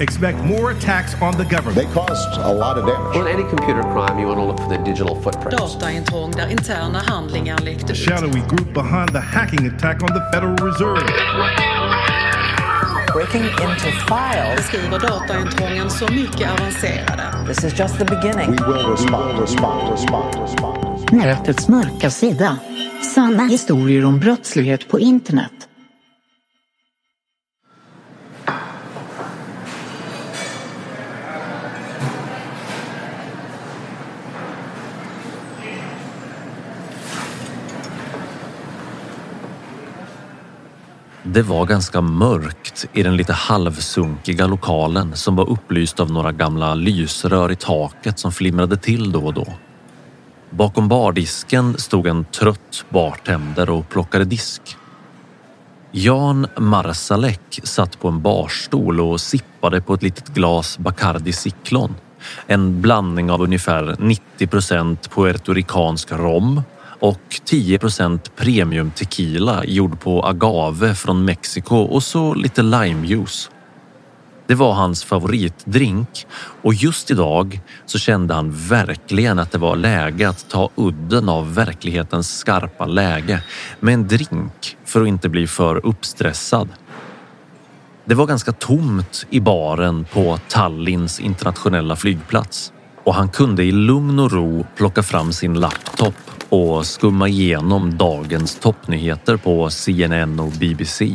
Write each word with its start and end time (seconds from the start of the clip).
Expect 0.00 0.38
more 0.44 0.70
attacks 0.72 1.14
on 1.22 1.32
the 1.36 1.44
government. 1.44 1.76
They 1.76 1.94
caused 1.94 2.38
a 2.38 2.52
lot 2.52 2.78
of 2.78 2.86
damage. 2.86 3.16
In 3.16 3.26
any 3.26 3.48
computer 3.48 3.82
crime, 3.82 4.18
you 4.18 4.26
want 4.26 4.38
to 4.38 4.44
look 4.44 4.58
for 4.58 4.68
the 4.68 4.84
digital 4.84 5.22
footprint. 5.22 5.50
Dataintrång 5.50 6.30
där 6.30 6.50
interna 6.50 6.98
handlingar 6.98 7.58
läckte 7.58 7.92
ut. 7.92 7.98
shadowy 7.98 8.40
group 8.40 8.74
behind 8.74 9.08
the 9.12 9.20
hacking 9.20 9.66
attack 9.66 10.02
on 10.02 10.08
the 10.08 10.22
Federal 10.32 10.56
Reserve. 10.56 11.06
breaking 13.16 13.44
into 13.44 13.90
files. 14.08 14.56
Beskriver 14.56 14.98
dataintrången 14.98 15.90
så 15.90 16.12
mycket 16.12 16.50
avancerade. 16.50 17.22
This 17.46 17.64
is 17.64 17.78
just 17.78 17.98
the 17.98 18.04
beginning. 18.04 18.50
We 18.50 18.72
will 18.72 18.90
respond, 18.90 19.40
respond, 19.40 19.92
respond, 19.92 20.34
respond. 20.42 21.12
Nätets 21.12 21.68
mörka 21.68 22.10
sida. 22.10 22.58
Sanna 23.14 23.46
historier 23.46 24.04
om 24.04 24.18
brottslighet 24.18 24.88
på 24.88 24.98
internet. 25.00 25.65
Det 41.32 41.42
var 41.42 41.66
ganska 41.66 42.00
mörkt 42.00 42.86
i 42.92 43.02
den 43.02 43.16
lite 43.16 43.32
halvsunkiga 43.32 44.46
lokalen 44.46 45.16
som 45.16 45.36
var 45.36 45.50
upplyst 45.50 46.00
av 46.00 46.10
några 46.10 46.32
gamla 46.32 46.74
lysrör 46.74 47.52
i 47.52 47.56
taket 47.56 48.18
som 48.18 48.32
flimrade 48.32 48.76
till 48.76 49.12
då 49.12 49.26
och 49.26 49.34
då. 49.34 49.46
Bakom 50.50 50.88
bardisken 50.88 51.78
stod 51.78 52.06
en 52.06 52.24
trött 52.24 52.84
bartender 52.88 53.70
och 53.70 53.88
plockade 53.88 54.24
disk. 54.24 54.76
Jan 55.90 56.46
Marsalek 56.56 57.60
satt 57.62 58.00
på 58.00 58.08
en 58.08 58.22
barstol 58.22 59.00
och 59.00 59.20
sippade 59.20 59.80
på 59.80 59.94
ett 59.94 60.02
litet 60.02 60.28
glas 60.28 60.78
Bacardi 60.78 61.32
Ciclon. 61.32 61.94
En 62.46 62.82
blandning 62.82 63.30
av 63.30 63.42
ungefär 63.42 63.96
90 63.98 64.46
procent 64.46 65.10
puertoricansk 65.10 66.12
rom 66.12 66.62
och 67.00 67.40
10 67.44 67.78
procent 67.78 68.36
premium 68.36 68.90
tequila 68.90 69.64
gjord 69.64 70.00
på 70.00 70.22
agave 70.22 70.94
från 70.94 71.24
Mexiko 71.24 71.76
och 71.76 72.02
så 72.02 72.34
lite 72.34 72.62
limejuice. 72.62 73.50
Det 74.46 74.54
var 74.54 74.72
hans 74.72 75.04
favoritdrink 75.04 76.26
och 76.62 76.74
just 76.74 77.10
idag 77.10 77.60
så 77.86 77.98
kände 77.98 78.34
han 78.34 78.50
verkligen 78.50 79.38
att 79.38 79.52
det 79.52 79.58
var 79.58 79.76
läge 79.76 80.28
att 80.28 80.48
ta 80.48 80.70
udden 80.74 81.28
av 81.28 81.54
verklighetens 81.54 82.38
skarpa 82.38 82.86
läge 82.86 83.42
med 83.80 83.94
en 83.94 84.08
drink 84.08 84.76
för 84.84 85.02
att 85.02 85.08
inte 85.08 85.28
bli 85.28 85.46
för 85.46 85.86
uppstressad. 85.86 86.68
Det 88.04 88.14
var 88.14 88.26
ganska 88.26 88.52
tomt 88.52 89.26
i 89.30 89.40
baren 89.40 90.06
på 90.12 90.38
Tallinns 90.48 91.20
internationella 91.20 91.96
flygplats 91.96 92.72
och 93.04 93.14
han 93.14 93.28
kunde 93.28 93.64
i 93.64 93.72
lugn 93.72 94.18
och 94.18 94.32
ro 94.32 94.66
plocka 94.76 95.02
fram 95.02 95.32
sin 95.32 95.60
laptop 95.60 96.14
och 96.48 96.86
skumma 96.86 97.28
igenom 97.28 97.96
dagens 97.96 98.58
toppnyheter 98.58 99.36
på 99.36 99.70
CNN 99.70 100.40
och 100.40 100.50
BBC. 100.50 101.14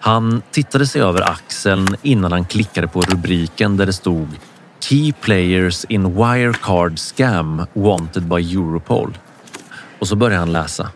Han 0.00 0.42
tittade 0.50 0.86
sig 0.86 1.02
över 1.02 1.30
axeln 1.30 1.96
innan 2.02 2.32
han 2.32 2.44
klickade 2.44 2.88
på 2.88 3.00
rubriken 3.00 3.76
där 3.76 3.86
det 3.86 3.92
stod 3.92 4.28
Key 4.80 5.12
players 5.12 5.84
in 5.84 6.14
Wirecard 6.14 6.98
scam 6.98 7.66
wanted 7.72 8.22
by 8.22 8.54
Europol. 8.54 9.18
Och 9.98 10.08
så 10.08 10.16
började 10.16 10.40
han 10.40 10.52
läsa. 10.52 10.90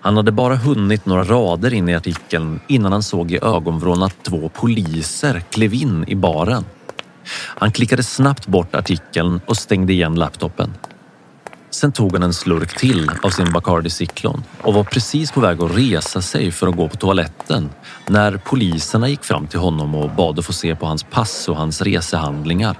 Han 0.00 0.16
hade 0.16 0.32
bara 0.32 0.56
hunnit 0.56 1.06
några 1.06 1.24
rader 1.24 1.74
in 1.74 1.88
i 1.88 1.94
artikeln 1.94 2.60
innan 2.68 2.92
han 2.92 3.02
såg 3.02 3.32
i 3.32 3.38
ögonvrån 3.42 4.02
att 4.02 4.24
två 4.24 4.48
poliser 4.48 5.40
klev 5.40 5.74
in 5.74 6.04
i 6.08 6.14
baren. 6.14 6.64
Han 7.32 7.72
klickade 7.72 8.02
snabbt 8.02 8.46
bort 8.46 8.74
artikeln 8.74 9.40
och 9.46 9.56
stängde 9.56 9.92
igen 9.92 10.14
laptopen. 10.14 10.74
Sen 11.74 11.92
tog 11.92 12.12
han 12.12 12.22
en 12.22 12.34
slurk 12.34 12.78
till 12.78 13.10
av 13.22 13.30
sin 13.30 13.52
Bacardi 13.52 13.90
Ciclon 13.90 14.44
och 14.62 14.74
var 14.74 14.84
precis 14.84 15.32
på 15.32 15.40
väg 15.40 15.62
att 15.62 15.76
resa 15.76 16.22
sig 16.22 16.50
för 16.50 16.66
att 16.66 16.76
gå 16.76 16.88
på 16.88 16.96
toaletten 16.96 17.70
när 18.08 18.36
poliserna 18.36 19.08
gick 19.08 19.24
fram 19.24 19.46
till 19.46 19.58
honom 19.58 19.94
och 19.94 20.10
bad 20.10 20.38
att 20.38 20.46
få 20.46 20.52
se 20.52 20.74
på 20.74 20.86
hans 20.86 21.02
pass 21.02 21.48
och 21.48 21.56
hans 21.56 21.82
resehandlingar. 21.82 22.76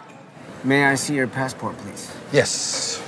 May 0.63 0.93
I 0.95 0.97
see 0.97 1.15
your 1.15 1.27
passport, 1.27 1.75
please? 1.83 2.13
Yes. 2.33 3.03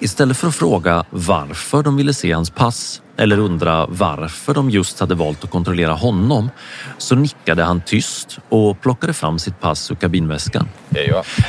Istället 0.00 0.36
för 0.36 0.48
att 0.48 0.54
fråga 0.54 1.04
varför 1.10 1.82
de 1.82 1.96
ville 1.96 2.14
se 2.14 2.32
hans 2.32 2.50
pass 2.50 3.02
eller 3.16 3.38
undra 3.38 3.86
varför 3.86 4.54
de 4.54 4.70
just 4.70 5.00
hade 5.00 5.14
valt 5.14 5.44
att 5.44 5.50
kontrollera 5.50 5.92
honom 5.92 6.50
så 6.98 7.14
nickade 7.14 7.64
han 7.64 7.80
tyst 7.80 8.38
och 8.48 8.80
plockade 8.80 9.12
fram 9.12 9.38
sitt 9.38 9.60
pass 9.60 9.90
ur 9.90 9.94
kabinväskan. 9.94 10.68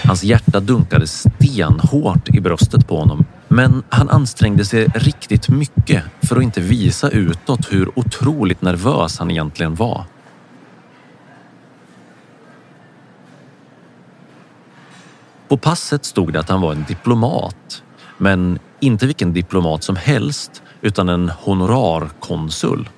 Hans 0.04 0.24
hjärta 0.24 0.60
dunkade 0.60 1.08
stenhårt 1.08 2.30
i 2.30 2.42
bröstet 2.42 2.88
på 2.88 2.98
honom 2.98 3.26
men 3.48 3.84
han 3.90 4.10
ansträngde 4.10 4.66
sig 4.66 4.86
riktigt 4.86 5.50
mycket 5.50 6.04
för 6.22 6.38
att 6.38 6.44
inte 6.44 6.62
visa 6.62 7.10
utåt 7.10 7.74
hur 7.74 8.00
otroligt 8.00 8.62
nervös 8.62 9.20
han 9.20 9.32
egentligen 9.32 9.76
var. 9.76 10.06
På 15.48 15.58
passet 15.58 16.06
stod 16.06 16.34
det 16.34 16.40
att 16.40 16.50
han 16.50 16.62
var 16.62 16.72
en 16.72 16.86
diplomat, 16.88 17.84
men 18.20 18.60
inte 18.80 19.06
vilken 19.06 19.34
diplomat 19.34 19.84
som 19.84 19.96
helst 19.96 20.64
utan 20.82 21.10
en 21.10 21.30
honorarkonsul. 21.30 22.90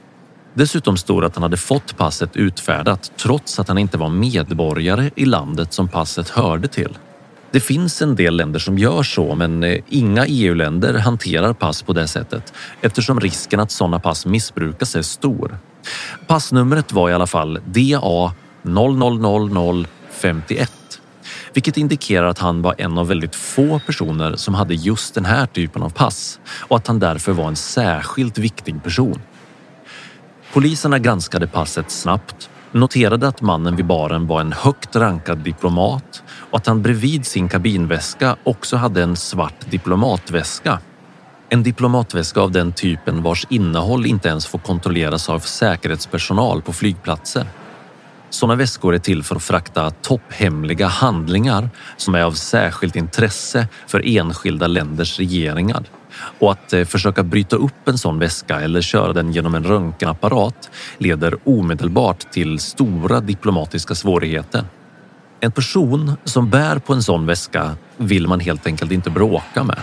Dessutom 0.54 0.98
stod 0.98 1.24
det 1.24 1.28
att 1.28 1.36
han 1.36 1.44
hade 1.44 1.58
fått 1.58 1.98
passet 1.98 2.36
utfärdat 2.36 3.12
trots 3.18 3.60
att 3.60 3.68
han 3.68 3.78
inte 3.78 3.98
var 3.98 4.10
medborgare 4.10 5.12
i 5.16 5.26
landet 5.26 5.74
som 5.74 5.88
passet 5.88 6.30
hörde 6.30 6.68
till. 6.68 6.98
Det 7.52 7.60
finns 7.60 8.02
en 8.02 8.16
del 8.16 8.36
länder 8.36 8.60
som 8.60 8.78
gör 8.78 9.04
så, 9.04 9.36
men 9.36 9.64
eh, 9.64 9.84
inga 9.90 10.26
EU-länder 10.26 10.94
hanterar 10.94 11.54
pass 11.54 11.84
på 11.84 11.94
det 11.94 12.08
sättet 12.08 12.54
eftersom 12.82 13.20
risken 13.20 13.60
att 13.60 13.72
sådana 13.72 14.00
pass 14.00 14.26
missbrukas 14.26 14.96
är 14.96 15.02
stor. 15.02 15.58
Passnumret 16.28 16.92
var 16.92 17.10
i 17.10 17.14
alla 17.14 17.28
fall 17.28 17.60
DA 17.66 18.34
00051 18.62 20.72
vilket 21.53 21.77
indikerar 21.77 22.27
att 22.27 22.39
han 22.39 22.62
var 22.62 22.75
en 22.77 22.98
av 22.98 23.07
väldigt 23.07 23.36
få 23.36 23.80
personer 23.80 24.36
som 24.36 24.53
hade 24.53 24.74
just 24.74 25.15
den 25.15 25.25
här 25.25 25.45
typen 25.45 25.83
av 25.83 25.89
pass 25.89 26.39
och 26.48 26.77
att 26.77 26.88
han 26.88 27.00
därför 27.00 27.31
var 27.31 27.48
en 27.48 27.56
särskilt 27.56 28.38
viktig 28.38 28.83
person. 28.83 29.21
Poliserna 30.53 31.00
granskade 31.00 31.48
passet 31.48 31.92
snabbt, 31.92 32.50
noterade 32.71 33.27
att 33.27 33.42
mannen 33.42 33.75
vid 33.75 33.86
baren 33.86 34.27
var 34.27 34.42
en 34.42 34.53
högt 34.53 34.95
rankad 34.95 35.38
diplomat 35.38 36.24
och 36.51 36.57
att 36.57 36.68
han 36.68 36.81
bredvid 36.81 37.25
sin 37.25 37.50
kabinväska 37.50 38.36
också 38.44 38.77
hade 38.77 39.03
en 39.03 39.15
svart 39.15 39.69
diplomatväska. 39.69 40.80
En 41.50 41.63
diplomatväska 41.63 42.42
av 42.42 42.51
den 42.51 42.74
typen 42.74 43.24
vars 43.24 43.45
innehåll 43.50 44.06
inte 44.06 44.30
ens 44.30 44.45
får 44.45 44.59
kontrolleras 44.59 45.30
av 45.30 45.39
säkerhetspersonal 45.39 46.62
på 46.62 46.74
flygplatser. 46.74 47.45
Sådana 48.31 48.56
väskor 48.56 48.95
är 48.95 49.00
till 49.00 49.24
för 49.24 49.36
att 49.36 49.44
frakta 49.44 49.89
topphemliga 49.89 50.88
handlingar 50.88 51.69
som 51.98 52.16
är 52.16 52.22
av 52.24 52.31
särskilt 52.31 52.95
intresse 52.95 53.68
för 53.88 54.18
enskilda 54.18 54.68
länders 54.68 55.19
regeringar. 55.19 55.83
Och 56.39 56.51
att 56.51 56.74
eh, 56.74 56.86
försöka 56.86 57.24
bryta 57.24 57.56
upp 57.56 57.88
en 57.88 57.98
sån 57.98 58.19
väska 58.19 58.62
eller 58.62 58.81
köra 58.81 59.13
den 59.13 59.31
genom 59.31 59.56
en 59.56 59.63
röntgenapparat 59.63 60.69
leder 60.98 61.36
omedelbart 61.44 62.31
till 62.31 62.60
stora 62.60 63.19
diplomatiska 63.19 63.95
svårigheter. 63.95 64.66
En 65.39 65.51
person 65.51 66.18
som 66.24 66.50
bär 66.50 66.80
på 66.80 66.94
en 66.94 67.04
sån 67.04 67.25
väska 67.25 67.75
vill 67.98 68.27
man 68.27 68.39
helt 68.39 68.68
enkelt 68.68 68.92
inte 68.92 69.10
bråka 69.10 69.63
med. 69.63 69.80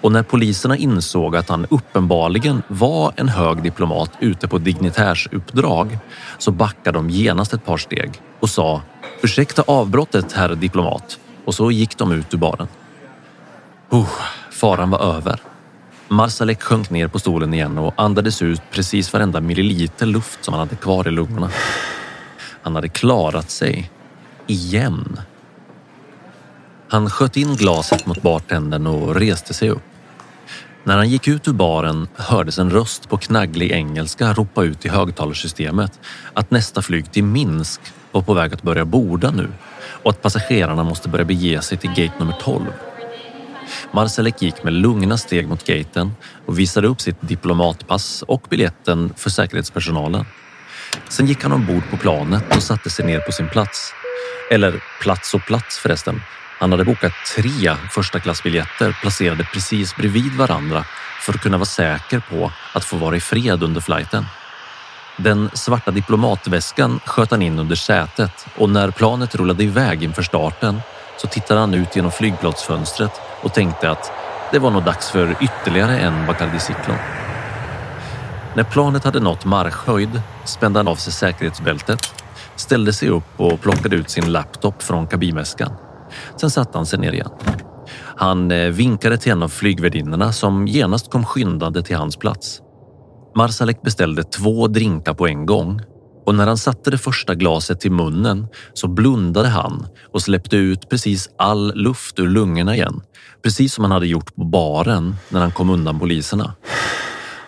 Och 0.00 0.12
när 0.12 0.22
poliserna 0.22 0.76
insåg 0.76 1.36
att 1.36 1.48
han 1.48 1.66
uppenbarligen 1.70 2.62
var 2.68 3.12
en 3.16 3.28
hög 3.28 3.62
diplomat 3.62 4.10
ute 4.20 4.48
på 4.48 4.58
dignitärsuppdrag 4.58 5.98
så 6.38 6.50
backade 6.50 6.98
de 6.98 7.10
genast 7.10 7.52
ett 7.52 7.64
par 7.64 7.76
steg 7.76 8.10
och 8.40 8.50
sa 8.50 8.82
ursäkta 9.22 9.62
avbrottet 9.66 10.32
herr 10.32 10.54
diplomat 10.54 11.18
och 11.44 11.54
så 11.54 11.70
gick 11.70 11.98
de 11.98 12.12
ut 12.12 12.34
ur 12.34 12.38
baren. 12.38 12.68
Oh, 13.90 14.10
faran 14.50 14.90
var 14.90 14.98
över. 15.16 15.40
Marsalek 16.08 16.62
sjönk 16.62 16.90
ner 16.90 17.08
på 17.08 17.18
stolen 17.18 17.54
igen 17.54 17.78
och 17.78 17.94
andades 17.96 18.42
ut 18.42 18.62
precis 18.70 19.12
varenda 19.12 19.40
milliliter 19.40 20.06
luft 20.06 20.44
som 20.44 20.54
han 20.54 20.60
hade 20.60 20.76
kvar 20.76 21.08
i 21.08 21.10
lungorna. 21.10 21.50
Han 22.62 22.74
hade 22.74 22.88
klarat 22.88 23.50
sig. 23.50 23.90
Igen. 24.46 25.20
Han 26.88 27.10
sköt 27.10 27.36
in 27.36 27.56
glaset 27.56 28.06
mot 28.06 28.22
bartendern 28.22 28.86
och 28.86 29.14
reste 29.14 29.54
sig 29.54 29.70
upp. 29.70 29.89
När 30.84 30.96
han 30.96 31.08
gick 31.08 31.28
ut 31.28 31.48
ur 31.48 31.52
baren 31.52 32.08
hördes 32.16 32.58
en 32.58 32.70
röst 32.70 33.08
på 33.08 33.16
knagglig 33.16 33.70
engelska 33.70 34.32
ropa 34.32 34.64
ut 34.64 34.86
i 34.86 34.88
högtalarsystemet 34.88 36.00
att 36.34 36.50
nästa 36.50 36.82
flyg 36.82 37.12
till 37.12 37.24
Minsk 37.24 37.80
var 38.12 38.22
på 38.22 38.34
väg 38.34 38.54
att 38.54 38.62
börja 38.62 38.84
borda 38.84 39.30
nu 39.30 39.48
och 40.02 40.10
att 40.10 40.22
passagerarna 40.22 40.84
måste 40.84 41.08
börja 41.08 41.24
bege 41.24 41.62
sig 41.62 41.78
till 41.78 41.90
gate 41.90 42.18
nummer 42.18 42.34
12. 42.42 42.64
Marcelek 43.92 44.42
gick 44.42 44.64
med 44.64 44.72
lugna 44.72 45.18
steg 45.18 45.48
mot 45.48 45.66
gaten 45.66 46.12
och 46.46 46.58
visade 46.58 46.88
upp 46.88 47.00
sitt 47.00 47.16
diplomatpass 47.20 48.22
och 48.22 48.46
biljetten 48.50 49.12
för 49.16 49.30
säkerhetspersonalen. 49.30 50.24
Sen 51.08 51.26
gick 51.26 51.42
han 51.42 51.52
ombord 51.52 51.82
på 51.90 51.96
planet 51.96 52.56
och 52.56 52.62
satte 52.62 52.90
sig 52.90 53.06
ner 53.06 53.20
på 53.20 53.32
sin 53.32 53.48
plats. 53.48 53.92
Eller 54.50 54.82
plats 55.02 55.34
och 55.34 55.40
plats 55.40 55.78
förresten. 55.78 56.20
Han 56.60 56.72
hade 56.72 56.84
bokat 56.84 57.12
tre 57.36 57.76
första 57.90 58.20
klassbiljetter 58.20 58.96
placerade 59.00 59.44
precis 59.52 59.96
bredvid 59.96 60.32
varandra 60.32 60.84
för 61.20 61.32
att 61.32 61.40
kunna 61.40 61.56
vara 61.56 61.66
säker 61.66 62.22
på 62.30 62.52
att 62.72 62.84
få 62.84 62.96
vara 62.96 63.16
i 63.16 63.20
fred 63.20 63.62
under 63.62 63.80
flighten. 63.80 64.26
Den 65.16 65.50
svarta 65.54 65.90
diplomatväskan 65.90 67.00
sköt 67.04 67.30
han 67.30 67.42
in 67.42 67.58
under 67.58 67.76
sätet 67.76 68.46
och 68.56 68.70
när 68.70 68.90
planet 68.90 69.34
rullade 69.34 69.64
iväg 69.64 70.02
inför 70.02 70.22
starten 70.22 70.80
så 71.16 71.26
tittade 71.26 71.60
han 71.60 71.74
ut 71.74 71.96
genom 71.96 72.10
flygplatsfönstret 72.10 73.20
och 73.42 73.54
tänkte 73.54 73.90
att 73.90 74.12
det 74.52 74.58
var 74.58 74.70
nog 74.70 74.84
dags 74.84 75.10
för 75.10 75.36
ytterligare 75.40 75.98
en 75.98 76.26
Bacardi 76.26 76.60
Cyclone. 76.60 77.00
När 78.54 78.64
planet 78.64 79.04
hade 79.04 79.20
nått 79.20 79.44
marschhöjd 79.44 80.22
spände 80.44 80.78
han 80.78 80.88
av 80.88 80.96
sig 80.96 81.12
säkerhetsbältet, 81.12 82.14
ställde 82.56 82.92
sig 82.92 83.08
upp 83.08 83.40
och 83.40 83.60
plockade 83.60 83.96
ut 83.96 84.10
sin 84.10 84.32
laptop 84.32 84.82
från 84.82 85.06
kabinväskan. 85.06 85.72
Sen 86.36 86.50
satte 86.50 86.78
han 86.78 86.86
sig 86.86 86.98
ner 86.98 87.12
igen. 87.12 87.30
Han 88.16 88.50
eh, 88.50 88.68
vinkade 88.68 89.18
till 89.18 89.32
en 89.32 89.42
av 89.42 89.48
flygvärdinnorna 89.48 90.32
som 90.32 90.66
genast 90.66 91.10
kom 91.10 91.24
skyndande 91.24 91.82
till 91.82 91.96
hans 91.96 92.16
plats. 92.16 92.60
Marsalek 93.36 93.82
beställde 93.82 94.22
två 94.22 94.66
drinkar 94.66 95.14
på 95.14 95.26
en 95.26 95.46
gång 95.46 95.80
och 96.26 96.34
när 96.34 96.46
han 96.46 96.58
satte 96.58 96.90
det 96.90 96.98
första 96.98 97.34
glaset 97.34 97.80
till 97.80 97.92
munnen 97.92 98.46
så 98.74 98.88
blundade 98.88 99.48
han 99.48 99.86
och 100.12 100.22
släppte 100.22 100.56
ut 100.56 100.88
precis 100.88 101.28
all 101.38 101.74
luft 101.74 102.18
ur 102.18 102.28
lungorna 102.28 102.74
igen. 102.74 103.00
Precis 103.42 103.74
som 103.74 103.84
han 103.84 103.90
hade 103.90 104.06
gjort 104.06 104.34
på 104.34 104.44
baren 104.44 105.16
när 105.28 105.40
han 105.40 105.52
kom 105.52 105.70
undan 105.70 105.98
poliserna. 105.98 106.54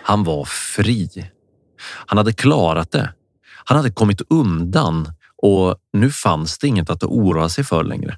Han 0.04 0.24
var 0.24 0.44
fri. 0.44 1.08
Han 2.06 2.18
hade 2.18 2.32
klarat 2.32 2.92
det. 2.92 3.12
Han 3.64 3.76
hade 3.76 3.90
kommit 3.90 4.20
undan 4.30 5.12
och 5.42 5.76
nu 5.92 6.10
fanns 6.10 6.58
det 6.58 6.66
inget 6.66 6.90
att 6.90 7.04
oroa 7.04 7.48
sig 7.48 7.64
för 7.64 7.84
längre. 7.84 8.16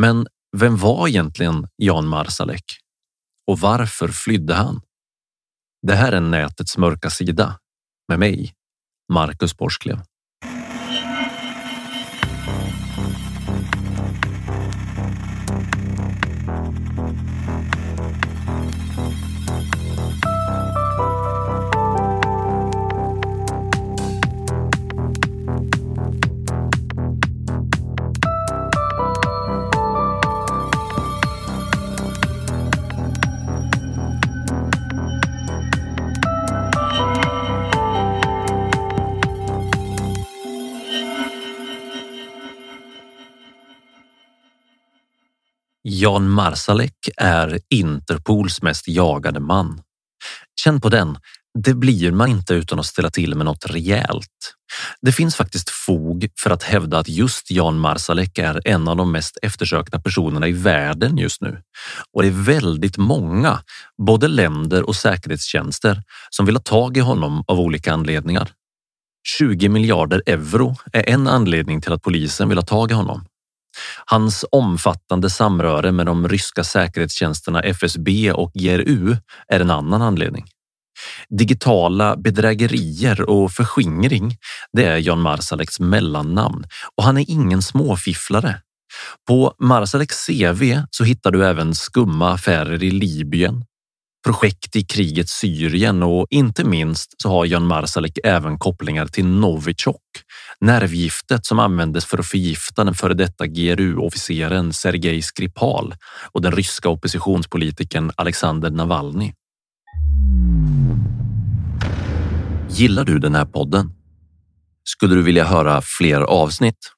Men 0.00 0.26
vem 0.56 0.76
var 0.76 1.08
egentligen 1.08 1.68
Jan 1.76 2.06
Marsalek? 2.06 2.64
Och 3.46 3.58
varför 3.58 4.08
flydde 4.08 4.54
han? 4.54 4.80
Det 5.86 5.94
här 5.94 6.12
är 6.12 6.20
nätets 6.20 6.78
mörka 6.78 7.10
sida 7.10 7.58
med 8.08 8.18
mig, 8.18 8.54
Marcus 9.12 9.56
Borsklev. 9.56 10.00
Jan 45.98 46.30
Marsalek 46.30 47.08
är 47.16 47.58
Interpols 47.68 48.62
mest 48.62 48.88
jagade 48.88 49.40
man. 49.40 49.80
Känn 50.60 50.80
på 50.80 50.88
den. 50.88 51.18
Det 51.64 51.74
blir 51.74 52.12
man 52.12 52.28
inte 52.28 52.54
utan 52.54 52.78
att 52.78 52.86
ställa 52.86 53.10
till 53.10 53.34
med 53.34 53.44
något 53.44 53.66
rejält. 53.66 54.54
Det 55.00 55.12
finns 55.12 55.36
faktiskt 55.36 55.70
fog 55.70 56.28
för 56.40 56.50
att 56.50 56.62
hävda 56.62 56.98
att 56.98 57.08
just 57.08 57.50
Jan 57.50 57.78
Marsalek 57.78 58.38
är 58.38 58.60
en 58.64 58.88
av 58.88 58.96
de 58.96 59.12
mest 59.12 59.38
eftersökta 59.42 60.00
personerna 60.00 60.48
i 60.48 60.52
världen 60.52 61.18
just 61.18 61.40
nu. 61.40 61.62
Och 62.12 62.22
det 62.22 62.28
är 62.28 62.44
väldigt 62.44 62.96
många, 62.96 63.60
både 64.06 64.28
länder 64.28 64.82
och 64.82 64.96
säkerhetstjänster, 64.96 66.02
som 66.30 66.46
vill 66.46 66.56
ha 66.56 66.62
tag 66.62 66.96
i 66.96 67.00
honom 67.00 67.44
av 67.46 67.60
olika 67.60 67.92
anledningar. 67.92 68.50
20 69.38 69.68
miljarder 69.68 70.22
euro 70.26 70.76
är 70.92 71.08
en 71.08 71.28
anledning 71.28 71.80
till 71.80 71.92
att 71.92 72.02
polisen 72.02 72.48
vill 72.48 72.58
ha 72.58 72.64
tag 72.64 72.90
i 72.90 72.94
honom. 72.94 73.26
Hans 74.06 74.44
omfattande 74.52 75.30
samröre 75.30 75.92
med 75.92 76.06
de 76.06 76.28
ryska 76.28 76.64
säkerhetstjänsterna 76.64 77.60
FSB 77.60 78.32
och 78.32 78.52
GRU 78.52 79.16
är 79.48 79.60
en 79.60 79.70
annan 79.70 80.02
anledning. 80.02 80.44
Digitala 81.28 82.16
bedrägerier 82.16 83.30
och 83.30 83.52
förskingring, 83.52 84.36
det 84.72 84.84
är 84.84 84.96
Jan 84.96 85.20
Marsaleks 85.20 85.80
mellannamn 85.80 86.64
och 86.96 87.04
han 87.04 87.16
är 87.16 87.30
ingen 87.30 87.62
småfifflare. 87.62 88.60
På 89.28 89.54
Marsaleks 89.58 90.26
CV 90.26 90.82
så 90.90 91.04
hittar 91.04 91.30
du 91.30 91.46
även 91.46 91.74
skumma 91.74 92.32
affärer 92.32 92.82
i 92.82 92.90
Libyen, 92.90 93.64
projekt 94.26 94.76
i 94.76 94.82
krigets 94.82 95.32
Syrien 95.32 96.02
och 96.02 96.26
inte 96.30 96.64
minst 96.64 97.22
så 97.22 97.28
har 97.28 97.46
Jan 97.46 97.66
Marsalek 97.66 98.18
även 98.24 98.58
kopplingar 98.58 99.06
till 99.06 99.26
Novichok, 99.26 100.02
nervgiftet 100.60 101.46
som 101.46 101.58
användes 101.58 102.04
för 102.04 102.18
att 102.18 102.26
förgifta 102.26 102.84
den 102.84 102.94
före 102.94 103.14
detta 103.14 103.46
GRU-officeren 103.46 104.72
Sergej 104.72 105.22
Skripal 105.22 105.94
och 106.32 106.42
den 106.42 106.52
ryska 106.52 106.88
oppositionspolitikern 106.88 108.10
Alexander 108.16 108.70
Navalny. 108.70 109.32
Gillar 112.70 113.04
du 113.04 113.18
den 113.18 113.34
här 113.34 113.44
podden? 113.44 113.92
Skulle 114.84 115.14
du 115.14 115.22
vilja 115.22 115.44
höra 115.44 115.82
fler 115.82 116.20
avsnitt? 116.20 116.92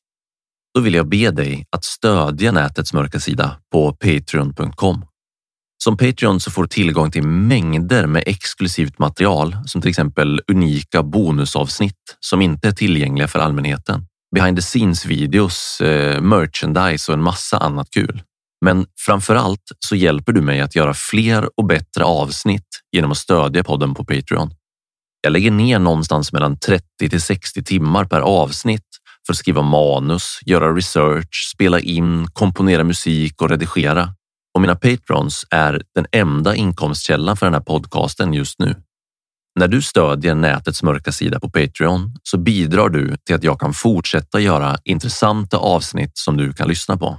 då 0.74 0.80
vill 0.80 0.94
jag 0.94 1.08
be 1.08 1.30
dig 1.30 1.66
att 1.70 1.84
stödja 1.84 2.52
nätets 2.52 2.92
mörka 2.92 3.20
sida 3.20 3.56
på 3.72 3.92
patreon.com. 3.92 5.04
Som 5.84 5.96
Patreon 5.96 6.40
så 6.40 6.50
får 6.50 6.62
du 6.62 6.68
tillgång 6.68 7.10
till 7.10 7.22
mängder 7.22 8.06
med 8.06 8.22
exklusivt 8.26 8.98
material 8.98 9.56
som 9.66 9.80
till 9.80 9.90
exempel 9.90 10.40
unika 10.48 11.02
bonusavsnitt 11.02 12.16
som 12.20 12.42
inte 12.42 12.68
är 12.68 12.72
tillgängliga 12.72 13.28
för 13.28 13.38
allmänheten. 13.38 14.06
Behind 14.34 14.56
the 14.56 14.62
scenes 14.62 15.06
videos, 15.06 15.80
eh, 15.80 16.20
merchandise 16.20 17.12
och 17.12 17.18
en 17.18 17.22
massa 17.22 17.58
annat 17.58 17.90
kul. 17.90 18.22
Men 18.64 18.86
framför 19.06 19.34
allt 19.34 19.62
så 19.78 19.96
hjälper 19.96 20.32
du 20.32 20.40
mig 20.40 20.60
att 20.60 20.76
göra 20.76 20.94
fler 20.94 21.50
och 21.56 21.66
bättre 21.66 22.04
avsnitt 22.04 22.68
genom 22.92 23.10
att 23.10 23.18
stödja 23.18 23.64
podden 23.64 23.94
på 23.94 24.04
Patreon. 24.04 24.50
Jag 25.20 25.32
lägger 25.32 25.50
ner 25.50 25.78
någonstans 25.78 26.32
mellan 26.32 26.58
30 26.58 26.84
till 27.10 27.22
60 27.22 27.64
timmar 27.64 28.04
per 28.04 28.20
avsnitt 28.20 28.86
för 29.26 29.32
att 29.32 29.38
skriva 29.38 29.62
manus, 29.62 30.38
göra 30.46 30.72
research, 30.74 31.50
spela 31.54 31.80
in, 31.80 32.28
komponera 32.32 32.84
musik 32.84 33.42
och 33.42 33.50
redigera. 33.50 34.14
Och 34.58 34.62
mina 34.62 34.76
patrons 34.76 35.46
är 35.50 35.82
den 35.94 36.06
enda 36.12 36.54
inkomstkällan 36.54 37.36
för 37.36 37.46
den 37.46 37.54
här 37.54 37.60
podcasten 37.60 38.32
just 38.32 38.58
nu. 38.58 38.74
När 39.60 39.68
du 39.68 39.82
stödjer 39.82 40.34
nätets 40.34 40.82
mörka 40.82 41.12
sida 41.12 41.40
på 41.40 41.50
Patreon 41.50 42.16
så 42.22 42.38
bidrar 42.38 42.88
du 42.88 43.16
till 43.16 43.34
att 43.34 43.42
jag 43.42 43.60
kan 43.60 43.74
fortsätta 43.74 44.40
göra 44.40 44.78
intressanta 44.84 45.56
avsnitt 45.56 46.18
som 46.18 46.36
du 46.36 46.52
kan 46.52 46.68
lyssna 46.68 46.96
på. 46.96 47.18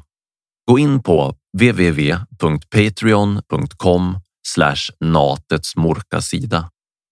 Gå 0.68 0.80
in 0.80 1.04
på 1.04 1.36
www.patreon.com 1.58 4.20
natets 5.00 5.76
mörka 5.76 6.22
sida 6.22 6.70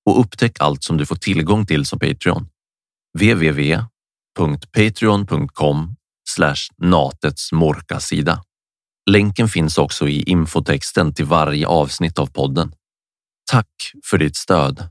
och 0.09 0.19
upptäck 0.19 0.57
allt 0.59 0.83
som 0.83 0.97
du 0.97 1.05
får 1.05 1.15
tillgång 1.15 1.65
till 1.65 1.85
som 1.85 1.99
Patreon. 1.99 2.47
www.patreon.com 3.19 5.95
natets 6.77 7.51
mörka 7.51 7.99
sida. 7.99 8.43
Länken 9.09 9.47
finns 9.47 9.77
också 9.77 10.07
i 10.07 10.21
infotexten 10.21 11.13
till 11.13 11.25
varje 11.25 11.67
avsnitt 11.67 12.19
av 12.19 12.25
podden. 12.25 12.71
Tack 13.51 13.67
för 14.09 14.17
ditt 14.17 14.35
stöd. 14.35 14.89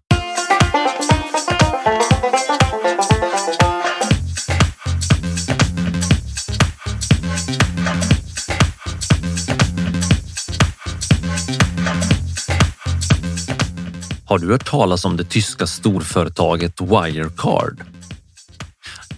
Har 14.25 14.39
du 14.39 14.53
hört 14.53 14.67
talas 14.67 15.05
om 15.05 15.17
det 15.17 15.25
tyska 15.25 15.67
storföretaget 15.67 16.81
Wirecard? 16.81 17.83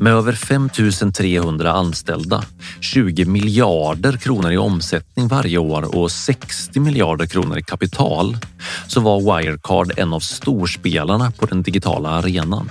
Med 0.00 0.12
över 0.12 0.32
5 0.32 0.70
300 1.12 1.72
anställda, 1.72 2.44
20 2.80 3.24
miljarder 3.24 4.16
kronor 4.16 4.52
i 4.52 4.58
omsättning 4.58 5.28
varje 5.28 5.58
år 5.58 5.96
och 5.96 6.10
60 6.10 6.80
miljarder 6.80 7.26
kronor 7.26 7.58
i 7.58 7.62
kapital 7.62 8.36
så 8.86 9.00
var 9.00 9.20
Wirecard 9.20 9.92
en 9.96 10.12
av 10.12 10.20
storspelarna 10.20 11.30
på 11.30 11.46
den 11.46 11.62
digitala 11.62 12.08
arenan. 12.08 12.70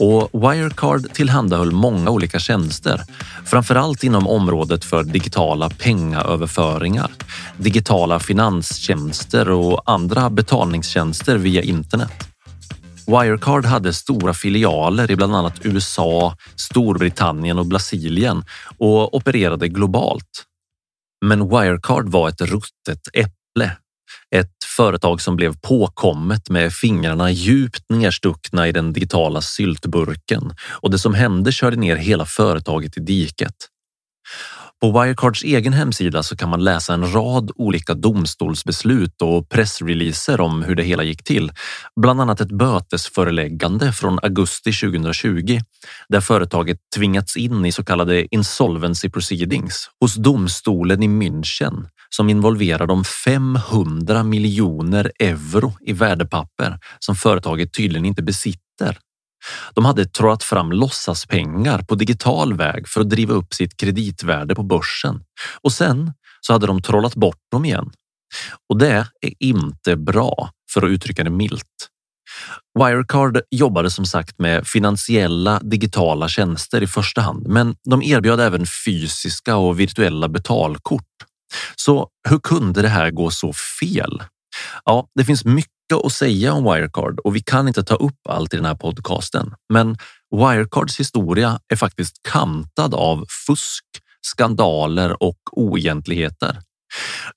Och 0.00 0.30
Wirecard 0.32 1.12
tillhandahöll 1.12 1.72
många 1.72 2.10
olika 2.10 2.38
tjänster, 2.38 3.02
framför 3.44 3.74
allt 3.74 4.04
inom 4.04 4.26
området 4.26 4.84
för 4.84 5.04
digitala 5.04 5.70
pengaöverföringar, 5.70 7.10
digitala 7.56 8.20
finanstjänster 8.20 9.50
och 9.50 9.82
andra 9.84 10.30
betalningstjänster 10.30 11.36
via 11.36 11.62
internet. 11.62 12.35
Wirecard 13.06 13.64
hade 13.64 13.92
stora 13.92 14.34
filialer 14.34 15.10
i 15.10 15.16
bland 15.16 15.36
annat 15.36 15.66
USA, 15.66 16.36
Storbritannien 16.56 17.58
och 17.58 17.66
Brasilien 17.66 18.44
och 18.78 19.14
opererade 19.14 19.68
globalt. 19.68 20.44
Men 21.24 21.48
Wirecard 21.48 22.08
var 22.08 22.28
ett 22.28 22.40
ruttet 22.40 23.08
äpple. 23.12 23.76
Ett 24.30 24.64
företag 24.76 25.20
som 25.20 25.36
blev 25.36 25.56
påkommet 25.60 26.50
med 26.50 26.72
fingrarna 26.72 27.30
djupt 27.30 27.84
nedstuckna 27.88 28.68
i 28.68 28.72
den 28.72 28.92
digitala 28.92 29.40
syltburken 29.40 30.54
och 30.68 30.90
det 30.90 30.98
som 30.98 31.14
hände 31.14 31.52
körde 31.52 31.76
ner 31.76 31.96
hela 31.96 32.26
företaget 32.26 32.96
i 32.96 33.00
diket. 33.00 33.54
På 34.80 34.92
Wirecards 34.92 35.44
egen 35.44 35.72
hemsida 35.72 36.22
så 36.22 36.36
kan 36.36 36.48
man 36.48 36.64
läsa 36.64 36.94
en 36.94 37.12
rad 37.12 37.50
olika 37.54 37.94
domstolsbeslut 37.94 39.22
och 39.22 39.48
pressreleaser 39.48 40.40
om 40.40 40.62
hur 40.62 40.74
det 40.74 40.82
hela 40.82 41.02
gick 41.02 41.24
till. 41.24 41.52
Bland 42.00 42.20
annat 42.20 42.40
ett 42.40 42.52
bötesföreläggande 42.52 43.92
från 43.92 44.18
augusti 44.22 44.72
2020 44.72 45.60
där 46.08 46.20
företaget 46.20 46.78
tvingats 46.96 47.36
in 47.36 47.64
i 47.66 47.72
så 47.72 47.84
kallade 47.84 48.34
insolvency 48.34 49.10
proceedings 49.10 49.90
hos 50.00 50.14
domstolen 50.14 51.02
i 51.02 51.08
München 51.08 51.88
som 52.08 52.30
involverar 52.30 52.86
de 52.86 53.04
500 53.04 54.22
miljoner 54.22 55.12
euro 55.18 55.72
i 55.80 55.92
värdepapper 55.92 56.78
som 56.98 57.16
företaget 57.16 57.72
tydligen 57.72 58.04
inte 58.04 58.22
besitter. 58.22 58.98
De 59.74 59.84
hade 59.84 60.04
trollat 60.04 60.42
fram 60.42 60.72
låtsaspengar 60.72 61.78
på 61.78 61.94
digital 61.94 62.56
väg 62.56 62.88
för 62.88 63.00
att 63.00 63.10
driva 63.10 63.34
upp 63.34 63.54
sitt 63.54 63.76
kreditvärde 63.76 64.54
på 64.54 64.62
börsen 64.62 65.20
och 65.62 65.72
sen 65.72 66.12
så 66.40 66.52
hade 66.52 66.66
de 66.66 66.82
trollat 66.82 67.14
bort 67.14 67.40
dem 67.52 67.64
igen. 67.64 67.90
Och 68.68 68.78
det 68.78 69.06
är 69.20 69.32
inte 69.38 69.96
bra 69.96 70.50
för 70.72 70.82
att 70.82 70.90
uttrycka 70.90 71.24
det 71.24 71.30
milt. 71.30 71.90
Wirecard 72.78 73.40
jobbade 73.50 73.90
som 73.90 74.06
sagt 74.06 74.38
med 74.38 74.66
finansiella 74.66 75.60
digitala 75.60 76.28
tjänster 76.28 76.82
i 76.82 76.86
första 76.86 77.20
hand, 77.20 77.46
men 77.48 77.76
de 77.84 78.02
erbjöd 78.02 78.40
även 78.40 78.66
fysiska 78.84 79.56
och 79.56 79.80
virtuella 79.80 80.28
betalkort. 80.28 81.02
Så 81.76 82.08
hur 82.28 82.38
kunde 82.38 82.82
det 82.82 82.88
här 82.88 83.10
gå 83.10 83.30
så 83.30 83.52
fel? 83.52 84.22
Ja, 84.84 85.08
det 85.14 85.24
finns 85.24 85.44
mycket 85.44 85.72
att 86.04 86.12
säga 86.12 86.52
om 86.52 86.64
Wirecard 86.64 87.20
och 87.20 87.36
vi 87.36 87.40
kan 87.40 87.68
inte 87.68 87.84
ta 87.84 87.94
upp 87.94 88.28
allt 88.28 88.54
i 88.54 88.56
den 88.56 88.66
här 88.66 88.74
podcasten. 88.74 89.54
Men 89.72 89.96
Wirecards 90.36 91.00
historia 91.00 91.60
är 91.72 91.76
faktiskt 91.76 92.16
kantad 92.32 92.94
av 92.94 93.24
fusk, 93.46 93.84
skandaler 94.22 95.22
och 95.22 95.38
oegentligheter. 95.52 96.58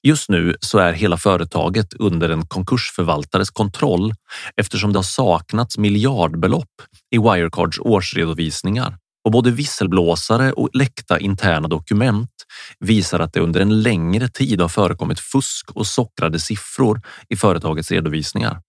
Just 0.04 0.30
nu 0.30 0.56
så 0.60 0.80
är 0.80 0.94
hela 0.94 1.18
företaget 1.18 1.94
under 1.94 2.30
en 2.30 2.48
konkursförvaltares 2.48 3.50
kontroll 3.50 4.14
eftersom 4.56 4.94
det 4.94 5.00
har 5.00 5.04
saknats 5.04 5.78
miljardbelopp 5.78 6.82
i 7.12 7.18
Wirecards 7.18 7.80
årsredovisningar 7.80 8.98
och 9.26 9.32
både 9.32 9.52
visselblåsare 9.52 10.52
och 10.52 10.70
läckta 10.74 11.20
interna 11.20 11.68
dokument 11.68 12.32
visar 12.80 13.20
att 13.20 13.34
det 13.34 13.40
under 13.40 13.60
en 13.60 13.82
längre 13.82 14.30
tid 14.30 14.62
har 14.62 14.70
förekommit 14.70 15.20
fusk 15.20 15.72
och 15.72 15.88
sockrade 15.88 16.40
siffror 16.40 17.02
i 17.30 17.36
företagets 17.36 17.92
redovisningar. 17.92 18.62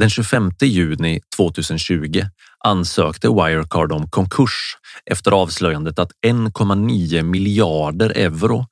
Den 0.00 0.10
25 0.10 0.50
juni 0.60 1.20
2020 1.36 2.22
ansökte 2.64 3.28
Wirecard 3.28 3.92
om 3.92 4.10
konkurs 4.10 4.76
efter 5.10 5.30
avslöjandet 5.30 5.98
att 5.98 6.12
1,9 6.26 7.22
miljarder 7.22 8.10
euro 8.10 8.66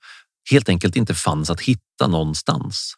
helt 0.51 0.69
enkelt 0.69 0.97
inte 0.97 1.15
fanns 1.15 1.51
att 1.51 1.61
hitta 1.61 2.07
någonstans. 2.09 2.95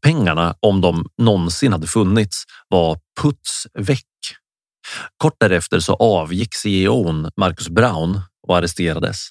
Pengarna, 0.00 0.54
om 0.60 0.80
de 0.80 1.06
någonsin 1.18 1.72
hade 1.72 1.86
funnits, 1.86 2.44
var 2.68 2.98
puts 3.20 3.66
väck 3.78 4.04
Kort 5.16 5.36
därefter 5.40 5.80
så 5.80 5.94
avgick 5.94 6.54
CEOn 6.54 7.30
Marcus 7.36 7.68
Brown 7.68 8.20
och 8.48 8.56
arresterades. 8.56 9.28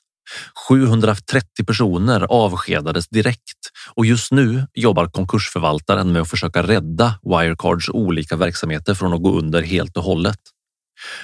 730 0.70 1.66
personer 1.68 2.22
avskedades 2.30 3.08
direkt 3.08 3.60
och 3.94 4.06
just 4.06 4.32
nu 4.32 4.68
jobbar 4.74 5.08
konkursförvaltaren 5.08 6.12
med 6.12 6.22
att 6.22 6.30
försöka 6.30 6.64
rädda 6.64 7.20
Wirecards 7.24 7.90
olika 7.90 8.36
verksamheter 8.36 8.94
från 8.94 9.14
att 9.14 9.24
gå 9.24 9.38
under 9.38 9.62
helt 9.62 9.98
och 9.98 10.04
hållet. 10.04 10.40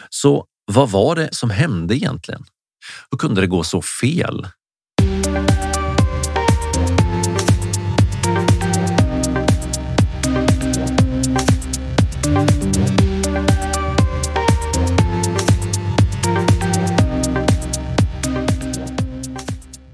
Så 0.10 0.46
vad 0.72 0.90
var 0.90 1.16
det 1.16 1.30
som 1.32 1.50
hände 1.50 1.96
egentligen? 1.96 2.44
Hur 3.12 3.18
kunde 3.18 3.42
det 3.42 3.48
gå 3.48 3.64
så 3.64 3.82
fel? 3.82 4.48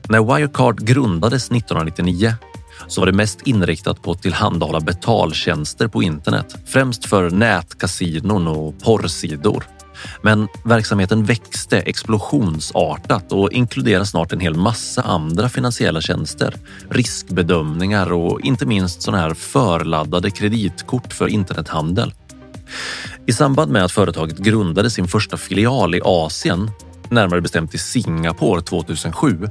När 0.10 0.36
Wirecard 0.36 0.82
grundades 0.82 1.52
1999 1.52 2.34
så 2.88 3.02
var 3.02 3.06
det 3.06 3.14
mest 3.14 3.42
inriktat 3.48 4.02
på 4.02 4.12
att 4.12 4.22
tillhandahålla 4.22 4.80
betaltjänster 4.80 5.88
på 5.88 6.04
internet, 6.04 6.56
främst 6.66 7.06
för 7.06 7.30
nätkasinon 7.30 8.48
och 8.48 8.80
porrsidor. 8.80 9.64
Men 10.22 10.48
verksamheten 10.64 11.24
växte 11.24 11.80
explosionsartat 11.80 13.32
och 13.32 13.52
inkluderar 13.52 14.04
snart 14.04 14.34
en 14.34 14.40
hel 14.40 14.56
massa 14.56 15.02
andra 15.02 15.50
finansiella 15.50 16.02
tjänster, 16.02 16.56
riskbedömningar 16.90 18.12
och 18.12 18.42
inte 18.42 18.66
minst 18.66 19.02
sådana 19.02 19.24
här 19.24 19.34
förladdade 19.34 20.32
kreditkort 20.32 21.14
för 21.14 21.28
internethandel. 21.28 22.14
I 23.26 23.34
samband 23.34 23.72
med 23.72 23.84
att 23.84 23.92
företaget 23.92 24.38
grundade 24.38 24.90
sin 24.90 25.08
första 25.08 25.38
filial 25.38 25.96
i 25.96 26.02
Asien 26.04 26.72
närmare 27.12 27.42
bestämt 27.42 27.74
i 27.74 27.78
Singapore 27.78 28.62
2007, 28.62 29.48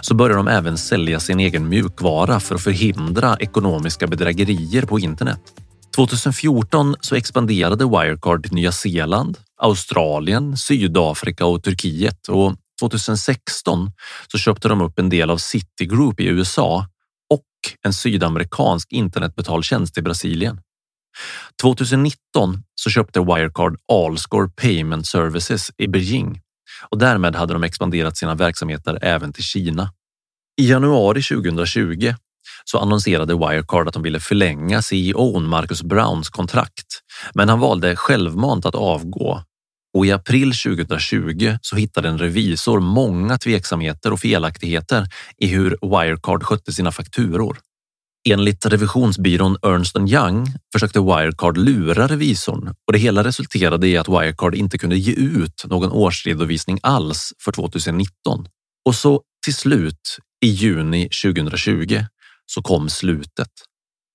så 0.00 0.14
började 0.14 0.38
de 0.38 0.48
även 0.48 0.78
sälja 0.78 1.20
sin 1.20 1.40
egen 1.40 1.68
mjukvara 1.68 2.40
för 2.40 2.54
att 2.54 2.62
förhindra 2.62 3.36
ekonomiska 3.36 4.06
bedrägerier 4.06 4.82
på 4.82 4.98
internet. 4.98 5.40
2014 5.96 6.96
så 7.00 7.14
expanderade 7.14 7.84
Wirecard 7.84 8.42
till 8.42 8.52
Nya 8.52 8.72
Zeeland, 8.72 9.38
Australien, 9.56 10.56
Sydafrika 10.56 11.46
och 11.46 11.62
Turkiet 11.62 12.28
och 12.28 12.56
2016 12.80 13.90
så 14.32 14.38
köpte 14.38 14.68
de 14.68 14.80
upp 14.80 14.98
en 14.98 15.08
del 15.08 15.30
av 15.30 15.36
Citigroup 15.36 16.20
i 16.20 16.26
USA 16.26 16.86
och 17.30 17.46
en 17.82 17.92
sydamerikansk 17.92 18.92
internetbetaltjänst 18.92 19.98
i 19.98 20.02
Brasilien. 20.02 20.60
2019 21.62 22.62
så 22.74 22.90
köpte 22.90 23.20
Wirecard 23.20 23.76
Allscore 23.92 24.48
Payment 24.48 25.06
Services 25.06 25.70
i 25.78 25.88
Beijing 25.88 26.40
och 26.88 26.98
därmed 26.98 27.36
hade 27.36 27.52
de 27.52 27.64
expanderat 27.64 28.16
sina 28.16 28.34
verksamheter 28.34 28.98
även 29.02 29.32
till 29.32 29.44
Kina. 29.44 29.92
I 30.60 30.70
januari 30.70 31.22
2020 31.22 32.14
så 32.64 32.78
annonserade 32.78 33.34
Wirecard 33.34 33.88
att 33.88 33.94
de 33.94 34.02
ville 34.02 34.20
förlänga 34.20 34.82
CEOn 34.82 35.48
Marcus 35.48 35.82
Browns 35.82 36.28
kontrakt, 36.28 36.86
men 37.34 37.48
han 37.48 37.60
valde 37.60 37.96
självmant 37.96 38.66
att 38.66 38.74
avgå 38.74 39.42
och 39.94 40.06
i 40.06 40.12
april 40.12 40.52
2020 40.52 41.56
så 41.62 41.76
hittade 41.76 42.08
en 42.08 42.18
revisor 42.18 42.80
många 42.80 43.38
tveksamheter 43.38 44.12
och 44.12 44.20
felaktigheter 44.20 45.06
i 45.38 45.46
hur 45.46 45.78
Wirecard 45.82 46.42
skötte 46.42 46.72
sina 46.72 46.92
fakturor. 46.92 47.58
Enligt 48.28 48.66
revisionsbyrån 48.66 49.56
Ernst 49.62 49.96
Young 49.96 50.46
försökte 50.72 51.00
Wirecard 51.00 51.56
lura 51.56 52.06
revisorn 52.06 52.74
och 52.86 52.92
det 52.92 52.98
hela 52.98 53.24
resulterade 53.24 53.88
i 53.88 53.96
att 53.96 54.08
Wirecard 54.08 54.54
inte 54.54 54.78
kunde 54.78 54.96
ge 54.96 55.12
ut 55.12 55.64
någon 55.64 55.92
årsredovisning 55.92 56.78
alls 56.82 57.32
för 57.44 57.52
2019. 57.52 58.46
Och 58.84 58.94
så 58.94 59.22
till 59.44 59.54
slut 59.54 60.18
i 60.44 60.46
juni 60.46 61.08
2020 61.24 62.04
så 62.46 62.62
kom 62.62 62.88
slutet. 62.88 63.50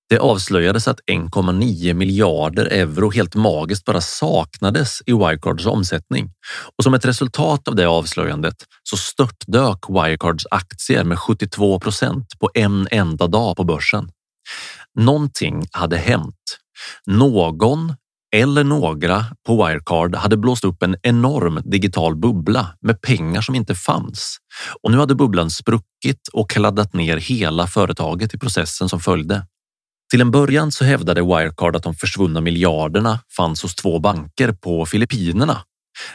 Det 0.08 0.18
avslöjades 0.18 0.88
att 0.88 1.00
1,9 1.10 1.94
miljarder 1.94 2.66
euro 2.66 3.10
helt 3.10 3.34
magiskt 3.34 3.84
bara 3.84 4.00
saknades 4.00 5.02
i 5.06 5.12
Wirecards 5.12 5.66
omsättning 5.66 6.30
och 6.78 6.84
som 6.84 6.94
ett 6.94 7.04
resultat 7.04 7.68
av 7.68 7.74
det 7.74 7.88
avslöjandet 7.88 8.54
så 8.82 8.96
störtdök 8.96 9.78
Wirecards 9.88 10.46
aktier 10.50 11.04
med 11.04 11.18
72 11.18 11.80
procent 11.80 12.26
på 12.38 12.50
en 12.54 12.88
enda 12.90 13.26
dag 13.26 13.56
på 13.56 13.64
börsen. 13.64 14.10
Någonting 14.98 15.66
hade 15.72 15.96
hänt. 15.96 16.58
Någon 17.06 17.94
eller 18.36 18.64
några 18.64 19.24
på 19.46 19.66
Wirecard 19.66 20.14
hade 20.16 20.36
blåst 20.36 20.64
upp 20.64 20.82
en 20.82 20.96
enorm 21.02 21.62
digital 21.64 22.16
bubbla 22.16 22.66
med 22.80 23.00
pengar 23.00 23.40
som 23.40 23.54
inte 23.54 23.74
fanns 23.74 24.36
och 24.82 24.90
nu 24.90 24.98
hade 24.98 25.14
bubblan 25.14 25.50
spruckit 25.50 26.28
och 26.32 26.50
kladdat 26.50 26.94
ner 26.94 27.16
hela 27.16 27.66
företaget 27.66 28.34
i 28.34 28.38
processen 28.38 28.88
som 28.88 29.00
följde. 29.00 29.46
Till 30.10 30.20
en 30.20 30.30
början 30.30 30.72
så 30.72 30.84
hävdade 30.84 31.22
Wirecard 31.22 31.76
att 31.76 31.82
de 31.82 31.94
försvunna 31.94 32.40
miljarderna 32.40 33.20
fanns 33.36 33.62
hos 33.62 33.74
två 33.74 33.98
banker 33.98 34.52
på 34.52 34.86
Filippinerna. 34.86 35.62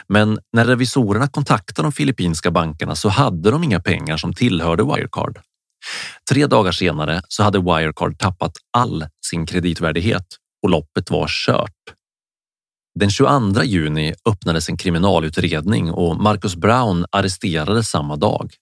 Men 0.08 0.38
när 0.52 0.64
revisorerna 0.64 1.28
kontaktade 1.28 1.86
de 1.86 1.92
filippinska 1.92 2.50
bankerna 2.50 2.94
så 2.96 3.08
hade 3.08 3.50
de 3.50 3.64
inga 3.64 3.80
pengar 3.80 4.16
som 4.16 4.34
tillhörde 4.34 4.82
Wirecard. 4.84 5.38
Tre 6.30 6.46
dagar 6.46 6.72
senare 6.72 7.22
så 7.28 7.42
hade 7.42 7.58
Wirecard 7.58 8.18
tappat 8.18 8.52
all 8.72 9.06
sin 9.26 9.46
kreditvärdighet 9.46 10.26
och 10.62 10.70
loppet 10.70 11.10
var 11.10 11.28
kört. 11.28 11.94
Den 12.94 13.10
22 13.10 13.62
juni 13.62 14.14
öppnades 14.28 14.68
en 14.68 14.76
kriminalutredning 14.76 15.90
och 15.90 16.16
Marcus 16.16 16.56
Brown 16.56 17.04
arresterades 17.12 17.88
samma 17.88 18.16
dag. 18.16 18.54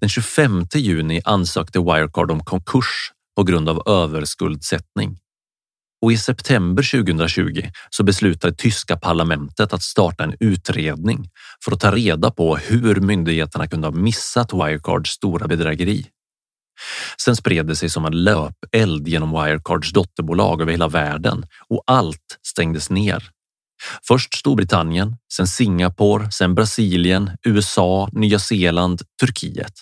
Den 0.00 0.08
25 0.08 0.66
juni 0.74 1.20
ansökte 1.24 1.80
Wirecard 1.80 2.30
om 2.30 2.44
konkurs 2.44 3.12
på 3.38 3.44
grund 3.44 3.68
av 3.68 3.82
överskuldsättning. 3.88 5.18
Och 6.02 6.12
i 6.12 6.18
september 6.18 7.02
2020 7.02 7.62
så 7.90 8.04
beslutade 8.04 8.54
tyska 8.54 8.96
parlamentet 8.96 9.72
att 9.72 9.82
starta 9.82 10.24
en 10.24 10.36
utredning 10.40 11.30
för 11.64 11.72
att 11.72 11.80
ta 11.80 11.90
reda 11.90 12.30
på 12.30 12.56
hur 12.56 13.00
myndigheterna 13.00 13.68
kunde 13.68 13.86
ha 13.86 13.94
missat 13.94 14.52
Wirecards 14.52 15.10
stora 15.10 15.46
bedrägeri. 15.48 16.06
Sen 17.24 17.36
spred 17.36 17.66
det 17.66 17.76
sig 17.76 17.90
som 17.90 18.04
en 18.04 18.24
löpeld 18.24 19.08
genom 19.08 19.30
Wirecards 19.30 19.92
dotterbolag 19.92 20.60
över 20.62 20.72
hela 20.72 20.88
världen 20.88 21.46
och 21.68 21.82
allt 21.86 22.38
stängdes 22.46 22.90
ner. 22.90 23.30
Först 24.08 24.34
Storbritannien, 24.34 25.16
sen 25.32 25.46
Singapore, 25.46 26.30
sen 26.30 26.54
Brasilien, 26.54 27.30
USA, 27.42 28.08
Nya 28.12 28.38
Zeeland, 28.38 29.02
Turkiet. 29.20 29.72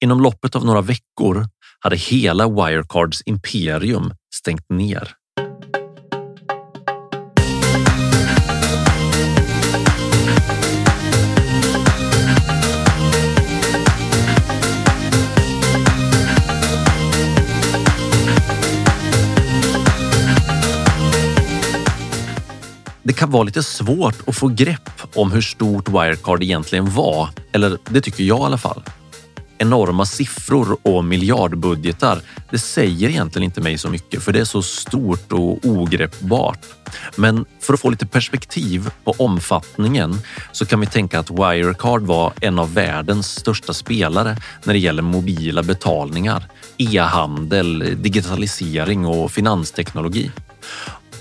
Inom 0.00 0.20
loppet 0.20 0.56
av 0.56 0.64
några 0.64 0.80
veckor 0.80 1.48
hade 1.80 1.96
hela 1.96 2.48
Wirecards 2.48 3.22
imperium 3.26 4.12
stängt 4.34 4.70
ner. 4.70 5.08
Det 23.02 23.12
kan 23.12 23.30
vara 23.30 23.42
lite 23.42 23.62
svårt 23.62 24.28
att 24.28 24.36
få 24.36 24.48
grepp 24.48 24.90
om 25.14 25.32
hur 25.32 25.40
stort 25.40 25.88
Wirecard 25.88 26.42
egentligen 26.42 26.94
var, 26.94 27.28
eller 27.52 27.78
det 27.90 28.00
tycker 28.00 28.24
jag 28.24 28.38
i 28.38 28.42
alla 28.42 28.58
fall 28.58 28.82
enorma 29.60 30.06
siffror 30.06 30.78
och 30.82 31.04
miljardbudgetar, 31.04 32.22
det 32.50 32.58
säger 32.58 33.08
egentligen 33.08 33.44
inte 33.44 33.60
mig 33.60 33.78
så 33.78 33.88
mycket 33.88 34.22
för 34.22 34.32
det 34.32 34.40
är 34.40 34.44
så 34.44 34.62
stort 34.62 35.32
och 35.32 35.58
ogreppbart. 35.64 36.66
Men 37.16 37.44
för 37.60 37.74
att 37.74 37.80
få 37.80 37.90
lite 37.90 38.06
perspektiv 38.06 38.90
på 39.04 39.14
omfattningen 39.18 40.20
så 40.52 40.66
kan 40.66 40.80
vi 40.80 40.86
tänka 40.86 41.18
att 41.18 41.30
Wirecard 41.30 42.02
var 42.02 42.32
en 42.40 42.58
av 42.58 42.74
världens 42.74 43.34
största 43.34 43.74
spelare 43.74 44.36
när 44.64 44.74
det 44.74 44.80
gäller 44.80 45.02
mobila 45.02 45.62
betalningar, 45.62 46.44
e-handel, 46.78 47.96
digitalisering 48.02 49.06
och 49.06 49.30
finansteknologi. 49.30 50.30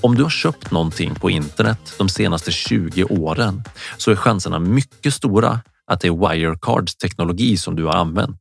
Om 0.02 0.16
du 0.16 0.24
har 0.24 0.30
köpt 0.30 0.72
någonting 0.72 1.16
på 1.16 1.30
internet 1.30 1.94
de 1.98 2.10
senaste 2.10 2.52
20 2.52 3.04
åren 3.04 3.64
så 3.98 4.12
är 4.12 4.16
chanserna 4.16 4.60
mycket 4.60 5.14
stora 5.14 5.60
att 5.90 6.02
det 6.02 6.08
är 6.08 6.30
Wirecards 6.30 6.96
teknologi 6.96 7.58
som 7.58 7.76
du 7.76 7.86
har 7.86 7.94
använt. 7.94 8.40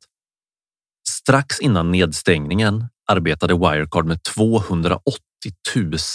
Strax 1.08 1.60
innan 1.60 1.90
nedstängningen 1.90 2.84
arbetade 3.10 3.54
Wirecard 3.54 4.06
med 4.06 4.22
280 4.22 5.20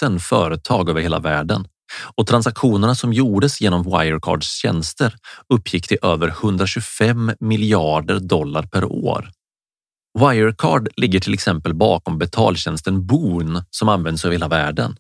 000 0.04 0.20
företag 0.20 0.90
över 0.90 1.02
hela 1.02 1.20
världen 1.20 1.68
och 2.16 2.28
transaktionerna 2.28 2.96
som 2.96 3.14
gjordes 3.14 3.62
genom 3.62 3.84
Wirecards 3.84 4.52
tjänster 4.52 5.16
uppgick 5.54 5.88
till 5.88 5.98
över 6.02 6.28
125 6.28 7.32
miljarder 7.40 8.20
dollar 8.20 8.64
per 8.64 8.84
år. 8.86 9.30
Wirecard 10.20 10.90
ligger 10.98 11.20
till 11.20 11.34
exempel 11.34 11.74
bakom 11.74 12.18
betaltjänsten 12.18 13.06
Boon 13.06 13.64
som 13.70 13.90
används 13.90 14.26
över 14.26 14.34
hela 14.34 14.48
världen, 14.48 14.96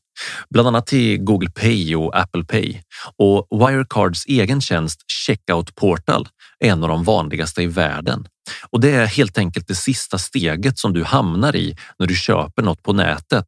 bland 0.49 0.67
annat 0.67 0.87
till 0.87 1.23
Google 1.23 1.49
Pay 1.49 1.95
och 1.95 2.17
Apple 2.17 2.43
Pay. 2.43 2.81
Och 3.17 3.47
Wirecards 3.59 4.25
egen 4.25 4.61
tjänst 4.61 5.11
Checkout 5.11 5.75
Portal 5.75 6.27
är 6.59 6.71
en 6.71 6.83
av 6.83 6.89
de 6.89 7.03
vanligaste 7.03 7.61
i 7.61 7.67
världen. 7.67 8.27
Och 8.69 8.79
det 8.79 8.91
är 8.91 9.05
helt 9.05 9.37
enkelt 9.37 9.67
det 9.67 9.75
sista 9.75 10.17
steget 10.17 10.79
som 10.79 10.93
du 10.93 11.03
hamnar 11.03 11.55
i 11.55 11.75
när 11.99 12.07
du 12.07 12.15
köper 12.15 12.61
något 12.61 12.83
på 12.83 12.93
nätet. 12.93 13.45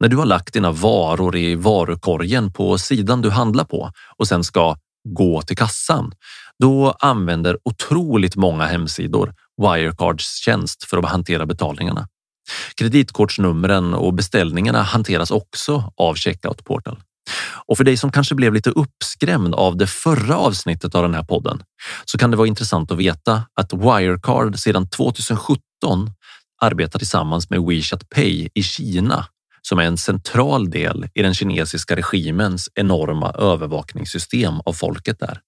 När 0.00 0.08
du 0.08 0.16
har 0.16 0.26
lagt 0.26 0.52
dina 0.52 0.70
varor 0.70 1.36
i 1.36 1.54
varukorgen 1.54 2.52
på 2.52 2.78
sidan 2.78 3.22
du 3.22 3.30
handlar 3.30 3.64
på 3.64 3.90
och 4.16 4.28
sen 4.28 4.44
ska 4.44 4.76
gå 5.08 5.42
till 5.42 5.56
kassan. 5.56 6.12
Då 6.58 6.96
använder 6.98 7.58
otroligt 7.64 8.36
många 8.36 8.66
hemsidor 8.66 9.34
Wirecards 9.62 10.44
tjänst 10.44 10.84
för 10.84 10.98
att 10.98 11.04
hantera 11.04 11.46
betalningarna. 11.46 12.08
Kreditkortsnumren 12.76 13.94
och 13.94 14.14
beställningarna 14.14 14.82
hanteras 14.82 15.30
också 15.30 15.92
av 15.96 16.14
Checkout 16.14 16.64
Portal. 16.64 17.00
Och 17.66 17.76
för 17.76 17.84
dig 17.84 17.96
som 17.96 18.12
kanske 18.12 18.34
blev 18.34 18.54
lite 18.54 18.70
uppskrämd 18.70 19.54
av 19.54 19.76
det 19.76 19.86
förra 19.86 20.36
avsnittet 20.36 20.94
av 20.94 21.02
den 21.02 21.14
här 21.14 21.22
podden 21.22 21.62
så 22.04 22.18
kan 22.18 22.30
det 22.30 22.36
vara 22.36 22.48
intressant 22.48 22.90
att 22.90 22.98
veta 22.98 23.42
att 23.60 23.72
Wirecard 23.72 24.58
sedan 24.58 24.88
2017 24.88 25.60
arbetar 26.62 26.98
tillsammans 26.98 27.50
med 27.50 27.62
WeChat 27.62 28.08
Pay 28.08 28.48
i 28.54 28.62
Kina 28.62 29.26
som 29.68 29.78
är 29.78 29.84
en 29.84 29.98
central 29.98 30.70
del 30.70 31.08
i 31.14 31.22
den 31.22 31.34
kinesiska 31.34 31.96
regimens 31.96 32.68
enorma 32.74 33.30
övervakningssystem 33.30 34.60
av 34.64 34.72
folket 34.72 35.18
där. 35.18 35.40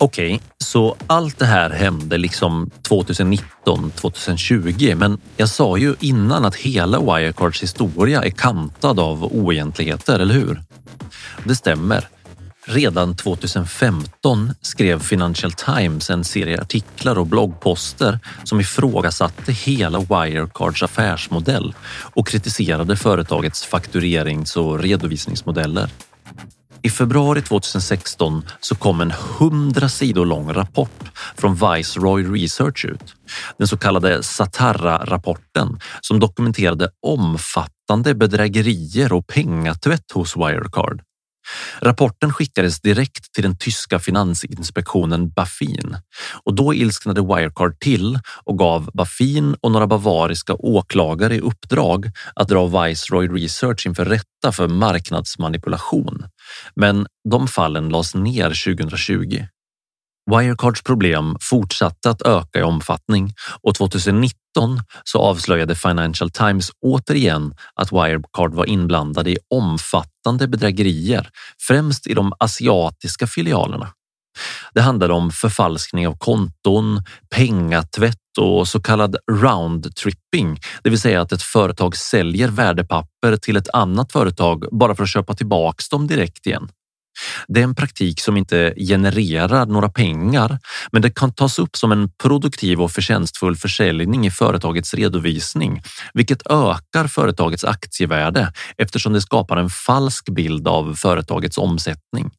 Okej, 0.00 0.34
okay, 0.34 0.46
så 0.58 0.96
allt 1.06 1.38
det 1.38 1.46
här 1.46 1.70
hände 1.70 2.18
liksom 2.18 2.70
2019, 2.82 3.90
2020. 3.90 4.94
Men 4.96 5.18
jag 5.36 5.48
sa 5.48 5.76
ju 5.76 5.94
innan 6.00 6.44
att 6.44 6.54
hela 6.54 7.00
Wirecards 7.00 7.62
historia 7.62 8.22
är 8.22 8.30
kantad 8.30 9.00
av 9.00 9.24
oegentligheter, 9.24 10.18
eller 10.18 10.34
hur? 10.34 10.62
Det 11.44 11.54
stämmer. 11.54 12.08
Redan 12.66 13.16
2015 13.16 14.52
skrev 14.60 15.00
Financial 15.00 15.52
Times 15.52 16.10
en 16.10 16.24
serie 16.24 16.60
artiklar 16.60 17.18
och 17.18 17.26
bloggposter 17.26 18.18
som 18.44 18.60
ifrågasatte 18.60 19.52
hela 19.52 19.98
Wirecards 19.98 20.82
affärsmodell 20.82 21.74
och 22.14 22.28
kritiserade 22.28 22.96
företagets 22.96 23.64
fakturerings 23.64 24.56
och 24.56 24.78
redovisningsmodeller. 24.78 25.90
I 26.82 26.90
februari 26.90 27.42
2016 27.42 28.42
så 28.60 28.74
kom 28.74 29.00
en 29.00 29.12
100 29.40 29.88
sidor 29.88 30.26
lång 30.26 30.52
rapport 30.52 31.10
från 31.36 31.54
Viceroy 31.54 32.22
Research 32.22 32.84
ut. 32.84 33.14
Den 33.58 33.68
så 33.68 33.76
kallade 33.76 34.22
Satara-rapporten 34.22 35.80
som 36.00 36.20
dokumenterade 36.20 36.90
omfattande 37.06 38.14
bedrägerier 38.14 39.12
och 39.12 39.26
pengatvätt 39.26 40.10
hos 40.14 40.36
Wirecard. 40.36 41.02
Rapporten 41.80 42.32
skickades 42.32 42.80
direkt 42.80 43.32
till 43.32 43.42
den 43.42 43.58
tyska 43.58 43.98
finansinspektionen 43.98 45.30
Baffin 45.30 45.96
och 46.44 46.54
då 46.54 46.74
ilsknade 46.74 47.20
Wirecard 47.20 47.80
till 47.80 48.18
och 48.44 48.58
gav 48.58 48.90
Baffin 48.94 49.56
och 49.60 49.72
några 49.72 49.86
bavariska 49.86 50.54
åklagare 50.54 51.34
i 51.34 51.40
uppdrag 51.40 52.10
att 52.34 52.48
dra 52.48 52.66
Viceroy 52.66 53.28
Research 53.28 53.86
inför 53.86 54.04
rätta 54.04 54.52
för 54.52 54.68
marknadsmanipulation. 54.68 56.24
Men 56.76 57.06
de 57.30 57.48
fallen 57.48 57.88
lades 57.88 58.14
ner 58.14 58.74
2020. 58.74 59.46
Wirecards 60.30 60.82
problem 60.82 61.36
fortsatte 61.40 62.10
att 62.10 62.22
öka 62.22 62.58
i 62.58 62.62
omfattning 62.62 63.34
och 63.62 63.74
2019 63.74 64.34
så 65.04 65.18
avslöjade 65.18 65.74
Financial 65.74 66.30
Times 66.30 66.70
återigen 66.86 67.54
att 67.74 67.92
Wirecard 67.92 68.54
var 68.54 68.66
inblandade 68.66 69.30
i 69.30 69.38
omfattande 69.54 70.17
bedrägerier, 70.36 71.30
främst 71.68 72.06
i 72.06 72.14
de 72.14 72.32
asiatiska 72.38 73.26
filialerna. 73.26 73.88
Det 74.74 74.80
handlade 74.80 75.14
om 75.14 75.30
förfalskning 75.30 76.08
av 76.08 76.18
konton, 76.18 77.02
pengatvätt 77.34 78.38
och 78.40 78.68
så 78.68 78.80
kallad 78.80 79.16
roundtripping, 79.30 80.60
det 80.82 80.90
vill 80.90 81.00
säga 81.00 81.20
att 81.20 81.32
ett 81.32 81.42
företag 81.42 81.96
säljer 81.96 82.48
värdepapper 82.48 83.36
till 83.36 83.56
ett 83.56 83.68
annat 83.72 84.12
företag 84.12 84.64
bara 84.72 84.94
för 84.94 85.02
att 85.02 85.10
köpa 85.10 85.34
tillbaks 85.34 85.88
dem 85.88 86.06
direkt 86.06 86.46
igen. 86.46 86.68
Det 87.48 87.60
är 87.60 87.64
en 87.64 87.74
praktik 87.74 88.20
som 88.20 88.36
inte 88.36 88.74
genererar 88.76 89.66
några 89.66 89.88
pengar, 89.88 90.58
men 90.92 91.02
det 91.02 91.10
kan 91.10 91.32
tas 91.32 91.58
upp 91.58 91.76
som 91.76 91.92
en 91.92 92.10
produktiv 92.22 92.80
och 92.80 92.90
förtjänstfull 92.90 93.56
försäljning 93.56 94.26
i 94.26 94.30
företagets 94.30 94.94
redovisning, 94.94 95.82
vilket 96.14 96.46
ökar 96.50 97.08
företagets 97.08 97.64
aktievärde 97.64 98.52
eftersom 98.76 99.12
det 99.12 99.20
skapar 99.20 99.56
en 99.56 99.70
falsk 99.70 100.28
bild 100.28 100.68
av 100.68 100.94
företagets 100.94 101.58
omsättning. 101.58 102.30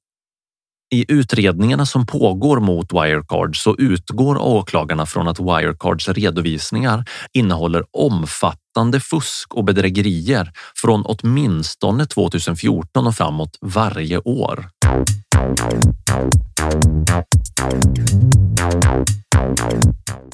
I 0.91 1.05
utredningarna 1.07 1.85
som 1.85 2.05
pågår 2.05 2.59
mot 2.59 2.93
Wirecard 2.93 3.57
så 3.57 3.75
utgår 3.77 4.37
åklagarna 4.37 5.05
från 5.05 5.27
att 5.27 5.39
Wirecards 5.39 6.09
redovisningar 6.09 7.05
innehåller 7.33 7.83
omfattande 7.91 8.68
omfattande 8.69 8.99
fusk 8.99 9.53
och 9.53 9.63
bedrägerier 9.63 10.51
från 10.75 11.03
åtminstone 11.05 12.05
2014 12.05 13.07
och 13.07 13.15
framåt 13.15 13.57
varje 13.61 14.17
år. 14.17 14.69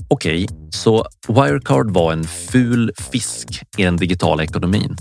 Okej, 0.08 0.44
okay, 0.44 0.48
så 0.70 1.06
Wirecard 1.28 1.92
var 1.92 2.14
en 2.14 2.24
ful 2.24 2.92
fisk 3.12 3.64
i 3.78 3.84
den 3.84 3.98
digitala 3.98 4.44
ekonomin. 4.44 4.96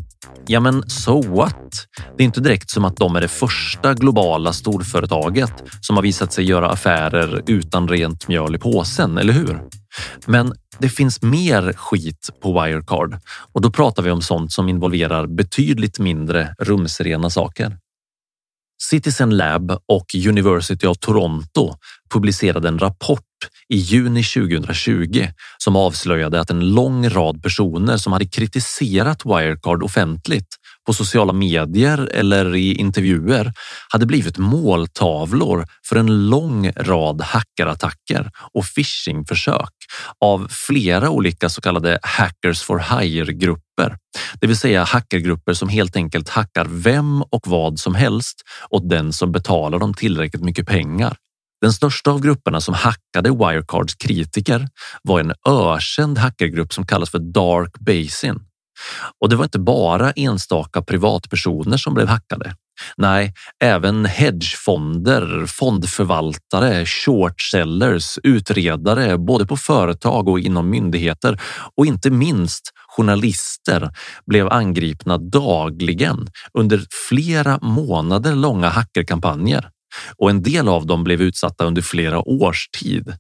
Ja, 0.47 0.61
men 0.61 0.91
so 0.91 1.23
what? 1.23 1.87
Det 2.17 2.23
är 2.23 2.25
inte 2.25 2.41
direkt 2.41 2.71
som 2.71 2.85
att 2.85 2.97
de 2.97 3.17
är 3.17 3.21
det 3.21 3.29
första 3.29 3.95
globala 3.95 4.53
storföretaget 4.53 5.53
som 5.81 5.97
har 5.97 6.03
visat 6.03 6.33
sig 6.33 6.45
göra 6.45 6.71
affärer 6.71 7.43
utan 7.47 7.89
rent 7.89 8.29
mjöl 8.29 8.55
i 8.55 8.59
påsen, 8.59 9.19
eller 9.19 9.33
hur? 9.33 9.61
Men 10.27 10.55
det 10.79 10.89
finns 10.89 11.23
mer 11.23 11.73
skit 11.73 12.31
på 12.43 12.53
Wirecard 12.53 13.19
och 13.53 13.61
då 13.61 13.71
pratar 13.71 14.03
vi 14.03 14.11
om 14.11 14.23
sånt 14.23 14.53
som 14.53 14.69
involverar 14.69 15.27
betydligt 15.27 15.99
mindre 15.99 16.55
rumsrena 16.59 17.31
saker. 17.31 17.79
Citizen 18.83 19.37
Lab 19.37 19.71
och 19.71 20.07
University 20.29 20.87
of 20.87 20.99
Toronto 20.99 21.75
publicerade 22.13 22.69
en 22.69 22.79
rapport 22.79 23.21
i 23.69 23.77
juni 23.77 24.23
2020 24.23 25.27
som 25.59 25.77
avslöjade 25.77 26.41
att 26.41 26.51
en 26.51 26.75
lång 26.75 27.09
rad 27.09 27.43
personer 27.43 27.97
som 27.97 28.13
hade 28.13 28.27
kritiserat 28.27 29.27
Wirecard 29.27 29.83
offentligt 29.83 30.49
på 30.87 30.93
sociala 30.93 31.33
medier 31.33 32.09
eller 32.13 32.57
i 32.57 32.75
intervjuer 32.75 33.53
hade 33.89 34.07
blivit 34.07 34.39
måltavlor 34.39 35.67
för 35.89 35.97
en 35.97 36.29
lång 36.29 36.71
rad 36.71 37.21
hackerattacker 37.21 38.31
och 38.53 38.65
phishingförsök 38.75 39.73
av 40.21 40.49
flera 40.51 41.11
olika 41.11 41.49
så 41.49 41.61
kallade 41.61 41.99
hackers 42.03 42.63
for 42.63 42.79
hire 42.79 43.33
grupper, 43.33 43.97
det 44.41 44.47
vill 44.47 44.57
säga 44.57 44.85
hackergrupper 44.85 45.55
som 45.55 45.69
helt 45.69 45.97
enkelt 45.97 46.29
hackar 46.29 46.67
vem 46.71 47.23
och 47.23 47.47
vad 47.47 47.79
som 47.79 47.95
helst 47.95 48.43
åt 48.71 48.89
den 48.91 49.13
som 49.13 49.33
betalar 49.33 49.79
dem 49.79 49.95
tillräckligt 49.95 50.45
mycket 50.45 50.67
pengar. 50.67 51.17
Den 51.61 51.73
största 51.73 52.11
av 52.11 52.21
grupperna 52.21 52.61
som 52.61 52.75
hackade 52.75 53.31
Wirecards 53.31 53.95
kritiker 53.95 54.69
var 55.03 55.21
en 55.21 55.33
ökänd 55.49 56.19
hackergrupp 56.19 56.73
som 56.73 56.87
kallas 56.87 57.11
för 57.11 57.19
Dark 57.19 57.79
Basin. 57.79 58.41
Och 59.21 59.29
det 59.29 59.37
var 59.37 59.45
inte 59.45 59.59
bara 59.59 60.11
enstaka 60.11 60.83
privatpersoner 60.83 61.77
som 61.77 61.95
blev 61.95 62.09
hackade. 62.09 62.55
Nej, 62.97 63.33
även 63.65 64.05
hedgefonder, 64.05 65.47
fondförvaltare, 65.47 66.87
shortsellers, 66.87 68.19
utredare 68.23 69.19
både 69.19 69.47
på 69.47 69.57
företag 69.57 70.29
och 70.29 70.41
inom 70.41 70.71
myndigheter 70.71 71.41
och 71.77 71.87
inte 71.87 72.11
minst 72.11 72.71
journalister 72.97 73.91
blev 74.27 74.49
angripna 74.49 75.19
dagligen 75.19 76.27
under 76.59 76.87
flera 77.09 77.59
månader 77.63 78.35
långa 78.35 78.69
hackerkampanjer 78.69 79.71
och 80.17 80.31
en 80.31 80.43
del 80.43 80.69
av 80.69 80.87
dem 80.87 81.05
blev 81.05 81.23
utsatta 81.23 81.65
under 81.65 81.83
flera 81.83 82.29
års 82.29 82.69
tid. 82.69 83.17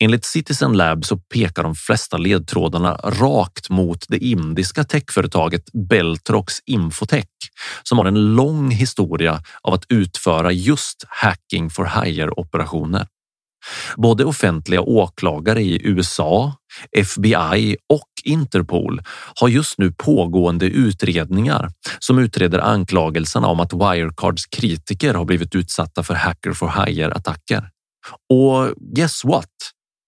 Enligt 0.00 0.24
Citizen 0.24 0.72
Lab 0.72 1.04
så 1.04 1.16
pekar 1.16 1.62
de 1.62 1.74
flesta 1.74 2.16
ledtrådarna 2.16 2.94
rakt 2.94 3.70
mot 3.70 4.04
det 4.08 4.18
indiska 4.18 4.84
techföretaget 4.84 5.72
Beltrox 5.72 6.54
Infotech 6.66 7.26
som 7.82 7.98
har 7.98 8.04
en 8.04 8.34
lång 8.34 8.70
historia 8.70 9.42
av 9.62 9.74
att 9.74 9.84
utföra 9.88 10.52
just 10.52 11.04
hacking 11.08 11.70
for 11.70 12.04
hire 12.04 12.30
operationer. 12.30 13.06
Både 13.96 14.24
offentliga 14.24 14.80
åklagare 14.80 15.62
i 15.62 15.86
USA, 15.86 16.54
FBI 16.92 17.76
och 17.92 18.08
Interpol 18.24 19.02
har 19.40 19.48
just 19.48 19.78
nu 19.78 19.92
pågående 19.92 20.66
utredningar 20.66 21.70
som 21.98 22.18
utreder 22.18 22.58
anklagelserna 22.58 23.46
om 23.46 23.60
att 23.60 23.72
Wirecards 23.72 24.46
kritiker 24.46 25.14
har 25.14 25.24
blivit 25.24 25.54
utsatta 25.54 26.02
för 26.02 26.14
hacker 26.14 26.52
for 26.52 26.86
hire 26.86 27.12
attacker. 27.12 27.70
Och 28.30 28.74
guess 28.96 29.24
what? 29.24 29.48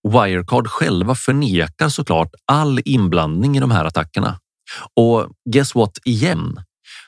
Wirecard 0.08 0.68
själva 0.68 1.14
förnekar 1.14 1.88
såklart 1.88 2.34
all 2.46 2.80
inblandning 2.84 3.56
i 3.56 3.60
de 3.60 3.70
här 3.70 3.84
attackerna. 3.84 4.38
Och 4.96 5.28
guess 5.50 5.74
what 5.74 5.98
igen? 6.04 6.62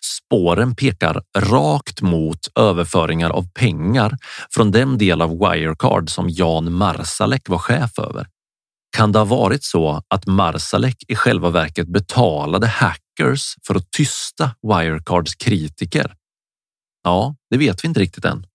Spåren 0.05 0.77
pekar 0.77 1.23
rakt 1.39 2.03
mot 2.03 2.39
överföringar 2.55 3.31
av 3.31 3.53
pengar 3.53 4.17
från 4.55 4.71
den 4.71 4.99
del 4.99 5.23
av 5.23 5.39
Wirecard 5.39 6.11
som 6.11 6.31
Jan 6.31 6.73
Marsalek 6.73 7.49
var 7.49 7.59
chef 7.59 7.99
över. 7.99 8.27
Kan 8.97 9.13
det 9.13 9.19
ha 9.19 9.25
varit 9.25 9.65
så 9.65 10.03
att 10.09 10.27
Marsalek 10.27 10.97
i 11.09 11.15
själva 11.15 11.51
verket 11.51 11.89
betalade 11.89 12.67
hackers 12.67 13.55
för 13.67 13.75
att 13.75 13.91
tysta 13.91 14.51
Wirecards 14.63 15.35
kritiker? 15.35 16.15
Ja, 17.05 17.37
det 17.51 17.57
vet 17.59 17.85
vi 17.85 17.89
inte 17.89 18.01
riktigt 18.01 18.25
än. 18.25 18.47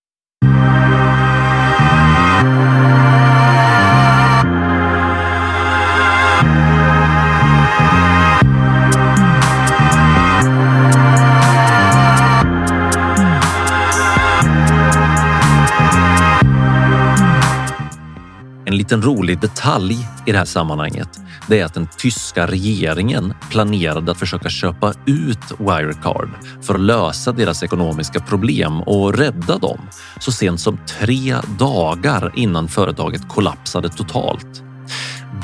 En 18.68 18.78
liten 18.78 19.02
rolig 19.02 19.40
detalj 19.40 19.98
i 20.26 20.32
det 20.32 20.38
här 20.38 20.46
sammanhanget 20.46 21.20
det 21.48 21.60
är 21.60 21.66
att 21.66 21.74
den 21.74 21.88
tyska 21.98 22.48
regeringen 22.48 23.34
planerade 23.52 24.12
att 24.12 24.20
försöka 24.20 24.50
köpa 24.50 24.94
ut 25.06 25.60
Wirecard 25.60 26.30
för 26.62 26.74
att 26.74 26.80
lösa 26.80 27.32
deras 27.32 27.64
ekonomiska 27.64 28.20
problem 28.20 28.82
och 28.82 29.14
rädda 29.14 29.58
dem 29.58 29.80
så 30.20 30.32
sent 30.32 30.60
som 30.60 30.80
tre 31.00 31.36
dagar 31.60 32.32
innan 32.36 32.68
företaget 32.68 33.28
kollapsade 33.30 33.90
totalt. 33.90 34.67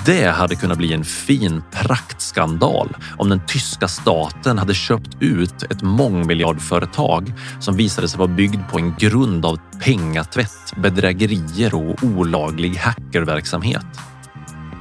Det 0.05 0.25
hade 0.25 0.55
kunnat 0.55 0.77
bli 0.77 0.93
en 0.93 1.03
fin 1.03 1.63
praktskandal 1.71 2.95
om 3.17 3.29
den 3.29 3.41
tyska 3.47 3.87
staten 3.87 4.57
hade 4.57 4.73
köpt 4.73 5.17
ut 5.19 5.63
ett 5.63 5.81
mångmiljardföretag 5.81 7.33
som 7.59 7.77
visade 7.77 8.07
sig 8.07 8.17
vara 8.19 8.27
byggd 8.27 8.61
på 8.71 8.77
en 8.77 8.95
grund 8.99 9.45
av 9.45 9.59
pengatvätt, 9.83 10.73
bedrägerier 10.75 11.75
och 11.75 12.03
olaglig 12.03 12.75
hackerverksamhet. 12.75 13.85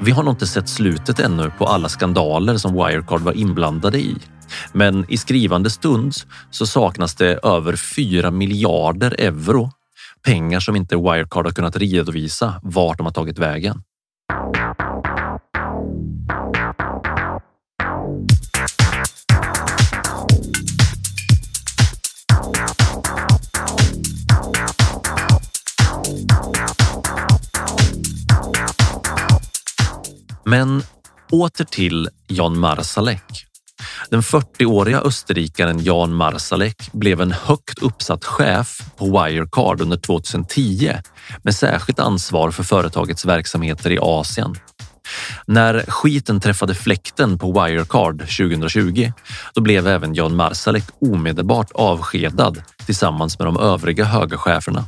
Vi 0.02 0.10
har 0.10 0.22
nog 0.22 0.32
inte 0.32 0.46
sett 0.46 0.68
slutet 0.68 1.20
ännu 1.20 1.50
på 1.58 1.66
alla 1.66 1.88
skandaler 1.88 2.56
som 2.56 2.74
Wirecard 2.74 3.20
var 3.20 3.32
inblandade 3.32 3.98
i. 3.98 4.16
Men 4.72 5.04
i 5.08 5.16
skrivande 5.16 5.70
stund 5.70 6.14
så 6.50 6.66
saknas 6.66 7.14
det 7.14 7.38
över 7.42 7.76
4 7.76 8.30
miljarder 8.30 9.14
euro. 9.18 9.70
Pengar 10.24 10.60
som 10.60 10.76
inte 10.76 10.96
Wirecard 10.96 11.46
har 11.46 11.52
kunnat 11.52 11.76
redovisa 11.76 12.54
vart 12.62 12.96
de 12.98 13.06
har 13.06 13.12
tagit 13.12 13.38
vägen. 13.38 13.82
Men 30.52 30.82
åter 31.30 31.64
till 31.64 32.08
Jan 32.26 32.58
Marsalek. 32.58 33.46
Den 34.10 34.20
40-åriga 34.20 35.00
österrikaren 35.00 35.84
Jan 35.84 36.14
Marsalek 36.14 36.92
blev 36.92 37.20
en 37.20 37.32
högt 37.32 37.82
uppsatt 37.82 38.24
chef 38.24 38.78
på 38.96 39.06
Wirecard 39.06 39.80
under 39.80 39.96
2010 39.96 40.92
med 41.42 41.54
särskilt 41.54 41.98
ansvar 41.98 42.50
för 42.50 42.62
företagets 42.62 43.24
verksamheter 43.24 43.90
i 43.92 43.98
Asien. 44.00 44.54
När 45.46 45.84
skiten 45.88 46.40
träffade 46.40 46.74
fläkten 46.74 47.38
på 47.38 47.52
Wirecard 47.52 48.20
2020, 48.20 49.12
då 49.54 49.60
blev 49.60 49.86
även 49.88 50.14
Jan 50.14 50.36
Marsalek 50.36 50.84
omedelbart 51.00 51.72
avskedad 51.74 52.62
tillsammans 52.86 53.38
med 53.38 53.48
de 53.48 53.56
övriga 53.56 54.04
höga 54.04 54.38
cheferna. 54.38 54.84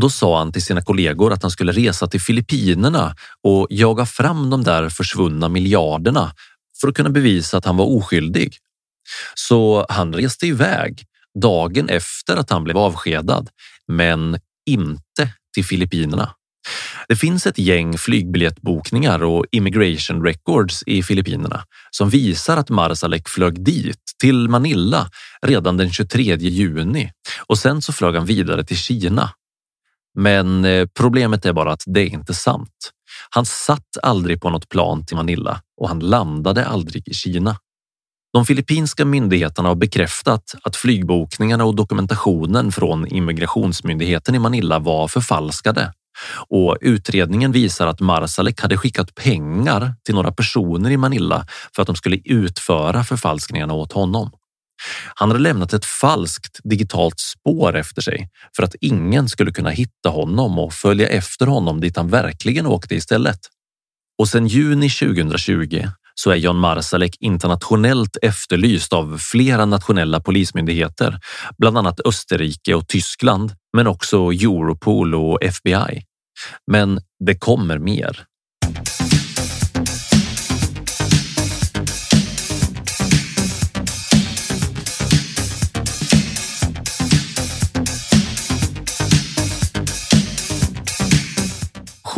Då 0.00 0.10
sa 0.10 0.38
han 0.38 0.52
till 0.52 0.62
sina 0.62 0.82
kollegor 0.82 1.32
att 1.32 1.42
han 1.42 1.50
skulle 1.50 1.72
resa 1.72 2.06
till 2.06 2.20
Filippinerna 2.20 3.14
och 3.42 3.66
jaga 3.70 4.06
fram 4.06 4.50
de 4.50 4.64
där 4.64 4.88
försvunna 4.88 5.48
miljarderna 5.48 6.32
för 6.80 6.88
att 6.88 6.94
kunna 6.94 7.10
bevisa 7.10 7.58
att 7.58 7.64
han 7.64 7.76
var 7.76 7.84
oskyldig. 7.84 8.56
Så 9.34 9.86
han 9.88 10.14
reste 10.14 10.46
iväg 10.46 11.04
dagen 11.42 11.88
efter 11.88 12.36
att 12.36 12.50
han 12.50 12.64
blev 12.64 12.78
avskedad, 12.78 13.48
men 13.88 14.38
inte 14.66 15.32
till 15.54 15.64
Filippinerna. 15.64 16.34
Det 17.08 17.16
finns 17.16 17.46
ett 17.46 17.58
gäng 17.58 17.98
flygbiljettbokningar 17.98 19.22
och 19.22 19.46
immigration 19.50 20.24
records 20.24 20.82
i 20.86 21.02
Filippinerna 21.02 21.64
som 21.90 22.10
visar 22.10 22.56
att 22.56 22.70
Marsalek 22.70 23.28
flög 23.28 23.64
dit, 23.64 24.00
till 24.20 24.48
Manila, 24.48 25.10
redan 25.46 25.76
den 25.76 25.92
23 25.92 26.36
juni 26.36 27.10
och 27.46 27.58
sen 27.58 27.82
så 27.82 27.92
flög 27.92 28.14
han 28.14 28.26
vidare 28.26 28.64
till 28.64 28.76
Kina 28.76 29.30
men 30.18 30.64
eh, 30.64 30.86
problemet 30.98 31.46
är 31.46 31.52
bara 31.52 31.72
att 31.72 31.82
det 31.86 32.00
är 32.00 32.06
inte 32.06 32.34
sant. 32.34 32.92
Han 33.30 33.46
satt 33.46 33.96
aldrig 34.02 34.40
på 34.40 34.50
något 34.50 34.68
plan 34.68 35.06
till 35.06 35.16
Manila 35.16 35.60
och 35.80 35.88
han 35.88 35.98
landade 35.98 36.66
aldrig 36.66 37.08
i 37.08 37.14
Kina. 37.14 37.56
De 38.32 38.46
filippinska 38.46 39.04
myndigheterna 39.04 39.68
har 39.68 39.76
bekräftat 39.76 40.54
att 40.62 40.76
flygbokningarna 40.76 41.64
och 41.64 41.74
dokumentationen 41.74 42.72
från 42.72 43.06
immigrationsmyndigheten 43.06 44.34
i 44.34 44.38
Manila 44.38 44.78
var 44.78 45.08
förfalskade 45.08 45.92
och 46.48 46.78
utredningen 46.80 47.52
visar 47.52 47.86
att 47.86 48.00
Marsalek 48.00 48.60
hade 48.60 48.76
skickat 48.76 49.14
pengar 49.14 49.94
till 50.04 50.14
några 50.14 50.32
personer 50.32 50.90
i 50.90 50.96
Manila 50.96 51.46
för 51.74 51.82
att 51.82 51.86
de 51.86 51.96
skulle 51.96 52.20
utföra 52.24 53.04
förfalskningarna 53.04 53.74
åt 53.74 53.92
honom. 53.92 54.30
Han 55.14 55.30
hade 55.30 55.40
lämnat 55.40 55.72
ett 55.72 55.84
falskt 55.84 56.60
digitalt 56.64 57.20
spår 57.20 57.76
efter 57.76 58.02
sig 58.02 58.28
för 58.56 58.62
att 58.62 58.74
ingen 58.80 59.28
skulle 59.28 59.52
kunna 59.52 59.70
hitta 59.70 60.08
honom 60.08 60.58
och 60.58 60.72
följa 60.72 61.08
efter 61.08 61.46
honom 61.46 61.80
dit 61.80 61.96
han 61.96 62.08
verkligen 62.08 62.66
åkte 62.66 62.94
istället. 62.94 63.38
Och 64.18 64.28
sedan 64.28 64.46
juni 64.46 64.90
2020 64.90 65.86
så 66.14 66.30
är 66.30 66.36
Jan 66.36 66.58
Marsalek 66.58 67.16
internationellt 67.20 68.16
efterlyst 68.22 68.92
av 68.92 69.18
flera 69.18 69.64
nationella 69.64 70.20
polismyndigheter, 70.20 71.20
bland 71.58 71.78
annat 71.78 72.00
Österrike 72.04 72.74
och 72.74 72.88
Tyskland, 72.88 73.52
men 73.76 73.86
också 73.86 74.16
Europol 74.16 75.14
och 75.14 75.42
FBI. 75.42 76.02
Men 76.66 77.00
det 77.24 77.34
kommer 77.34 77.78
mer. 77.78 78.27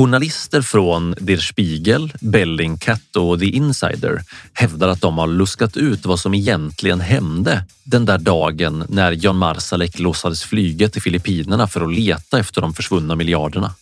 Journalister 0.01 0.63
från 0.63 1.15
Der 1.19 1.37
Spiegel, 1.37 2.13
Bellingcat 2.21 3.17
och 3.17 3.41
The 3.41 3.47
Insider 3.47 4.23
hävdar 4.53 4.89
att 4.89 5.01
de 5.01 5.19
har 5.19 5.27
luskat 5.27 5.77
ut 5.77 6.07
vad 6.07 6.21
som 6.21 6.35
egentligen 6.35 7.01
hände 7.01 7.65
den 7.85 8.05
där 8.05 8.19
dagen 8.19 8.85
när 8.89 9.13
Jan 9.13 9.37
Marsalek 9.37 9.99
låtsades 9.99 10.45
flyga 10.45 10.89
till 10.89 11.03
Filippinerna 11.03 11.69
för 11.69 11.81
att 11.81 11.93
leta 11.93 12.39
efter 12.39 12.61
de 12.61 12.75
försvunna 12.75 13.17
miljarderna. 13.17 13.75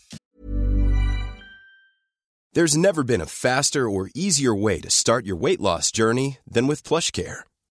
There's 2.57 2.79
never 2.79 3.03
been 3.03 3.23
a 3.23 3.27
faster 3.27 3.81
or 3.81 4.09
easier 4.15 4.63
way 4.63 4.81
to 4.81 4.91
start 4.91 5.25
your 5.25 5.41
weight 5.41 5.61
loss 5.61 5.93
journey 5.97 6.37
than 6.55 6.69
with 6.69 6.89
PlushCare. 6.89 7.37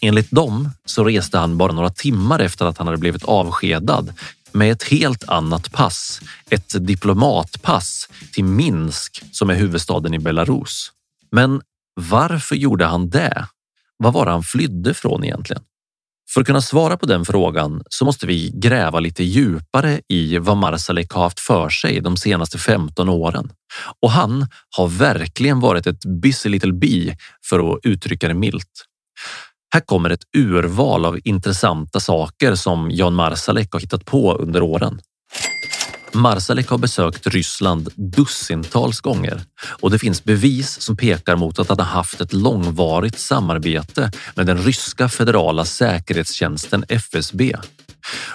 Enligt 0.00 0.30
dem 0.30 0.70
så 0.84 1.04
reste 1.04 1.38
han 1.38 1.58
bara 1.58 1.72
några 1.72 1.90
timmar 1.90 2.38
efter 2.38 2.66
att 2.66 2.78
han 2.78 2.86
hade 2.86 2.98
blivit 2.98 3.24
avskedad 3.24 4.12
med 4.52 4.72
ett 4.72 4.82
helt 4.82 5.28
annat 5.28 5.72
pass, 5.72 6.20
ett 6.50 6.86
diplomatpass 6.86 8.08
till 8.32 8.44
Minsk 8.44 9.22
som 9.32 9.50
är 9.50 9.54
huvudstaden 9.54 10.14
i 10.14 10.18
Belarus. 10.18 10.92
Men 11.30 11.62
varför 12.00 12.56
gjorde 12.56 12.84
han 12.84 13.10
det? 13.10 13.46
Vad 13.96 14.12
var 14.12 14.24
det 14.24 14.30
han 14.30 14.42
flydde 14.42 14.94
från 14.94 15.24
egentligen? 15.24 15.62
För 16.30 16.40
att 16.40 16.46
kunna 16.46 16.60
svara 16.60 16.96
på 16.96 17.06
den 17.06 17.24
frågan 17.24 17.82
så 17.90 18.04
måste 18.04 18.26
vi 18.26 18.50
gräva 18.54 19.00
lite 19.00 19.24
djupare 19.24 20.00
i 20.08 20.38
vad 20.38 20.56
Marsalek 20.56 21.12
har 21.12 21.22
haft 21.22 21.40
för 21.40 21.68
sig 21.68 22.00
de 22.00 22.16
senaste 22.16 22.58
15 22.58 23.08
åren. 23.08 23.52
Och 24.00 24.10
han 24.10 24.46
har 24.76 24.88
verkligen 24.88 25.60
varit 25.60 25.86
ett 25.86 26.04
busy 26.04 26.48
little 26.48 26.72
bee 26.72 27.16
för 27.44 27.72
att 27.72 27.80
uttrycka 27.82 28.28
det 28.28 28.34
milt. 28.34 28.84
Här 29.74 29.80
kommer 29.80 30.10
ett 30.10 30.24
urval 30.36 31.04
av 31.04 31.18
intressanta 31.24 32.00
saker 32.00 32.54
som 32.54 32.90
Jan 32.90 33.14
Marsalek 33.14 33.72
har 33.72 33.80
hittat 33.80 34.04
på 34.04 34.34
under 34.34 34.62
åren. 34.62 35.00
Marsalek 36.12 36.68
har 36.68 36.78
besökt 36.78 37.26
Ryssland 37.26 37.88
dussintals 37.96 39.00
gånger 39.00 39.42
och 39.80 39.90
det 39.90 39.98
finns 39.98 40.24
bevis 40.24 40.80
som 40.80 40.96
pekar 40.96 41.36
mot 41.36 41.58
att 41.58 41.68
han 41.68 41.78
har 41.78 41.86
haft 41.86 42.20
ett 42.20 42.32
långvarigt 42.32 43.18
samarbete 43.18 44.10
med 44.34 44.46
den 44.46 44.58
ryska 44.58 45.08
federala 45.08 45.64
säkerhetstjänsten 45.64 46.84
FSB. 46.88 47.56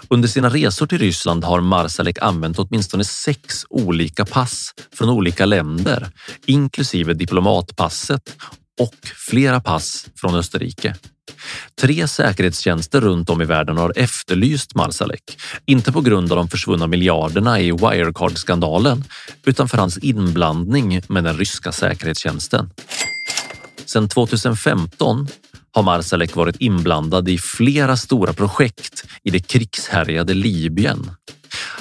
Under 0.08 0.28
sina 0.28 0.50
resor 0.50 0.88
till 0.88 1.00
Ryssland 1.00 1.44
har 1.44 1.62
Marsalek 1.62 2.18
använt 2.22 2.60
åtminstone 2.60 3.04
sex 3.04 3.66
olika 3.70 4.26
pass 4.26 4.74
från 4.94 5.10
olika 5.10 5.46
länder, 5.46 6.12
inklusive 6.46 7.14
diplomatpasset 7.14 8.36
och 8.80 8.96
flera 9.28 9.62
pass 9.62 10.06
från 10.16 10.36
Österrike. 10.36 10.96
Tre 11.82 12.08
säkerhetstjänster 12.08 13.02
runt 13.02 13.30
om 13.30 13.42
i 13.42 13.46
världen 13.46 13.78
har 13.78 13.94
efterlyst 13.96 14.76
Marsalek, 14.76 15.38
inte 15.66 15.92
på 15.92 16.02
grund 16.02 16.32
av 16.32 16.38
de 16.38 16.48
försvunna 16.48 16.88
miljarderna 16.88 17.60
i 17.60 17.72
Wirecard-skandalen, 17.72 19.04
utan 19.46 19.70
för 19.70 19.78
hans 19.78 19.98
inblandning 19.98 21.02
med 21.10 21.24
den 21.24 21.38
ryska 21.38 21.72
säkerhetstjänsten. 21.72 22.70
Sedan 23.86 24.10
2015 24.10 25.28
har 25.72 25.84
Marsalek 25.84 26.36
varit 26.36 26.56
inblandad 26.60 27.30
i 27.30 27.38
flera 27.38 27.98
stora 27.98 28.34
projekt 28.34 29.06
i 29.24 29.30
det 29.30 29.40
krigshärjade 29.40 30.34
Libyen. 30.34 31.12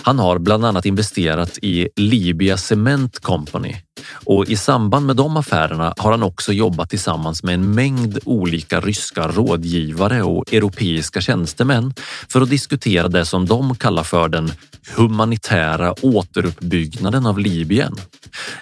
Han 0.02 0.18
har 0.18 0.38
bland 0.38 0.64
annat 0.64 0.86
investerat 0.86 1.58
i 1.62 1.88
Libya 1.96 2.56
Cement 2.56 3.18
Company 3.18 3.76
och 4.10 4.48
i 4.48 4.56
samband 4.56 5.06
med 5.06 5.16
de 5.16 5.36
affärerna 5.36 5.94
har 5.96 6.10
han 6.10 6.22
också 6.22 6.52
jobbat 6.52 6.90
tillsammans 6.90 7.42
med 7.42 7.54
en 7.54 7.74
mängd 7.74 8.18
olika 8.24 8.80
ryska 8.80 9.28
rådgivare 9.28 10.22
och 10.22 10.54
europeiska 10.54 11.20
tjänstemän 11.20 11.94
för 12.28 12.40
att 12.40 12.50
diskutera 12.50 13.08
det 13.08 13.24
som 13.24 13.46
de 13.46 13.74
kallar 13.76 14.04
för 14.04 14.28
den 14.28 14.52
humanitära 14.96 15.94
återuppbyggnaden 16.02 17.26
av 17.26 17.38
Libyen. 17.38 17.94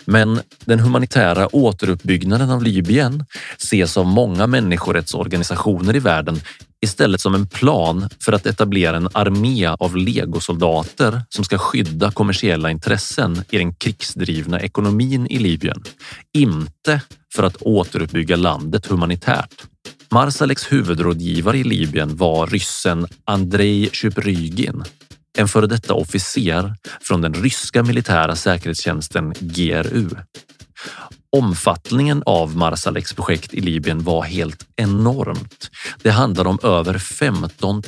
Men 0.04 0.40
den 0.64 0.80
humanitära 0.80 1.56
återuppbyggnaden 1.56 2.50
av 2.50 2.62
Libyen 2.62 3.24
ses 3.58 3.96
av 3.96 4.06
många 4.06 4.46
människorättsorganisationer 4.46 5.96
i 5.96 5.98
världen 5.98 6.40
istället 6.86 7.20
som 7.20 7.34
en 7.34 7.46
plan 7.46 8.08
för 8.24 8.32
att 8.32 8.46
etablera 8.46 8.96
en 8.96 9.08
armé 9.12 9.66
av 9.66 9.96
legosoldater 9.96 11.22
som 11.28 11.44
ska 11.44 11.58
skydda 11.58 12.10
kommersiella 12.10 12.70
intressen 12.70 13.44
i 13.50 13.58
den 13.58 13.74
krigsdrivna 13.74 14.60
ekonomin 14.60 15.26
i 15.26 15.38
Libyen. 15.38 15.82
Inte 16.32 17.00
för 17.34 17.42
att 17.42 17.56
återuppbygga 17.56 18.36
landet 18.36 18.86
humanitärt. 18.86 19.62
Marsaleks 20.10 20.72
huvudrådgivare 20.72 21.58
i 21.58 21.64
Libyen 21.64 22.16
var 22.16 22.46
ryssen 22.46 23.06
Andrei 23.24 23.90
Chyprygin, 23.92 24.84
en 25.38 25.48
före 25.48 25.66
detta 25.66 25.94
officer 25.94 26.74
från 27.00 27.20
den 27.20 27.34
ryska 27.34 27.82
militära 27.82 28.36
säkerhetstjänsten 28.36 29.34
GRU. 29.40 30.08
Omfattningen 31.36 32.22
av 32.26 32.56
Marsaleks 32.56 33.12
projekt 33.12 33.54
i 33.54 33.60
Libyen 33.60 34.02
var 34.02 34.22
helt 34.22 34.66
enormt. 34.76 35.70
Det 36.02 36.10
handlade 36.10 36.48
om 36.48 36.58
över 36.62 36.98
15 36.98 37.82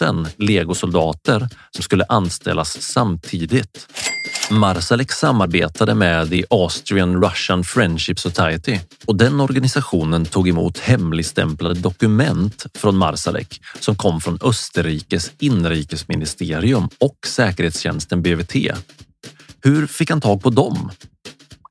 000 0.00 0.28
legosoldater 0.36 1.48
som 1.70 1.82
skulle 1.82 2.04
anställas 2.08 2.82
samtidigt. 2.82 3.88
Marsalek 4.50 5.12
samarbetade 5.12 5.94
med 5.94 6.30
The 6.30 6.44
Austrian 6.50 7.22
Russian 7.24 7.64
Friendship 7.64 8.18
Society 8.18 8.78
och 9.06 9.16
den 9.16 9.40
organisationen 9.40 10.24
tog 10.24 10.48
emot 10.48 10.78
hemligstämplade 10.78 11.80
dokument 11.80 12.66
från 12.74 12.96
Marsalek 12.96 13.60
som 13.80 13.96
kom 13.96 14.20
från 14.20 14.38
Österrikes 14.42 15.32
inrikesministerium 15.38 16.88
och 17.00 17.16
säkerhetstjänsten 17.26 18.22
BVT. 18.22 18.54
Hur 19.62 19.86
fick 19.86 20.10
han 20.10 20.20
tag 20.20 20.42
på 20.42 20.50
dem? 20.50 20.90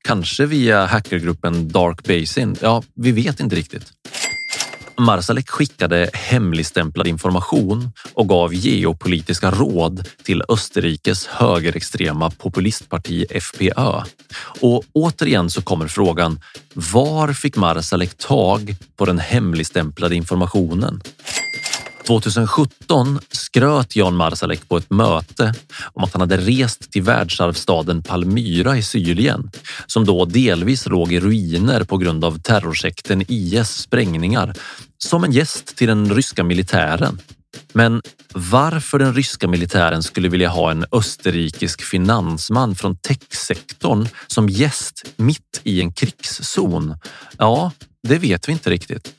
Kanske 0.06 0.46
via 0.46 0.86
hackergruppen 0.86 1.68
Dark 1.68 2.04
Basin? 2.04 2.56
Ja, 2.60 2.82
vi 2.94 3.12
vet 3.12 3.40
inte 3.40 3.56
riktigt. 3.56 3.92
Marsalek 4.98 5.48
skickade 5.48 6.10
hemligstämplad 6.12 7.06
information 7.06 7.90
och 8.14 8.28
gav 8.28 8.54
geopolitiska 8.54 9.50
råd 9.50 10.08
till 10.22 10.42
Österrikes 10.48 11.26
högerextrema 11.26 12.30
populistparti 12.30 13.26
FPÖ. 13.30 14.02
Och 14.60 14.84
återigen 14.92 15.50
så 15.50 15.62
kommer 15.62 15.88
frågan, 15.88 16.40
var 16.74 17.32
fick 17.32 17.56
Marsalek 17.56 18.18
tag 18.18 18.76
på 18.96 19.04
den 19.04 19.18
hemligstämplade 19.18 20.14
informationen? 20.14 21.00
2017 22.06 23.20
skröt 23.30 23.96
Jan 23.96 24.16
Marsalek 24.16 24.68
på 24.68 24.76
ett 24.76 24.90
möte 24.90 25.54
om 25.92 26.04
att 26.04 26.12
han 26.12 26.20
hade 26.20 26.36
rest 26.36 26.92
till 26.92 27.02
världsarvsstaden 27.02 28.02
Palmyra 28.02 28.76
i 28.76 28.82
Syrien 28.82 29.50
som 29.86 30.04
då 30.04 30.24
delvis 30.24 30.86
låg 30.86 31.12
i 31.12 31.20
ruiner 31.20 31.84
på 31.84 31.96
grund 31.96 32.24
av 32.24 32.38
terrorsekten 32.38 33.24
IS 33.28 33.68
sprängningar 33.68 34.54
som 34.98 35.24
en 35.24 35.32
gäst 35.32 35.76
till 35.76 35.88
den 35.88 36.14
ryska 36.14 36.44
militären. 36.44 37.18
Men 37.72 38.02
varför 38.34 38.98
den 38.98 39.14
ryska 39.14 39.48
militären 39.48 40.02
skulle 40.02 40.28
vilja 40.28 40.48
ha 40.48 40.70
en 40.70 40.86
österrikisk 40.92 41.82
finansman 41.82 42.74
från 42.74 42.96
techsektorn 42.96 44.08
som 44.26 44.48
gäst 44.48 45.04
mitt 45.16 45.60
i 45.62 45.80
en 45.80 45.92
krigszon? 45.92 46.98
Ja, 47.38 47.72
det 48.02 48.18
vet 48.18 48.48
vi 48.48 48.52
inte 48.52 48.70
riktigt. 48.70 49.14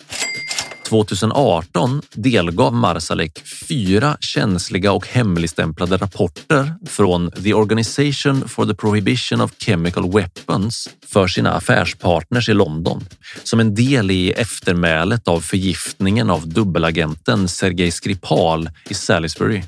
2018 0.90 2.02
delgav 2.14 2.74
Marsalek 2.74 3.40
fyra 3.68 4.18
känsliga 4.20 4.92
och 4.92 5.08
hemligstämplade 5.08 5.98
rapporter 5.98 6.74
från 6.86 7.32
The 7.32 7.54
Organization 7.54 8.50
for 8.50 8.66
the 8.66 8.74
Prohibition 8.74 9.42
of 9.42 9.52
Chemical 9.60 10.12
Weapons 10.12 10.90
för 11.08 11.28
sina 11.28 11.52
affärspartners 11.52 12.50
i 12.50 12.54
London 12.54 13.06
som 13.44 13.60
en 13.60 13.76
del 13.76 14.12
i 14.12 14.32
eftermälet 14.32 15.28
av 15.28 15.40
förgiftningen 15.40 16.30
av 16.30 16.48
dubbelagenten 16.48 17.48
Sergej 17.48 17.92
Skripal 17.92 18.70
i 18.90 18.94
Salisbury. 18.94 19.64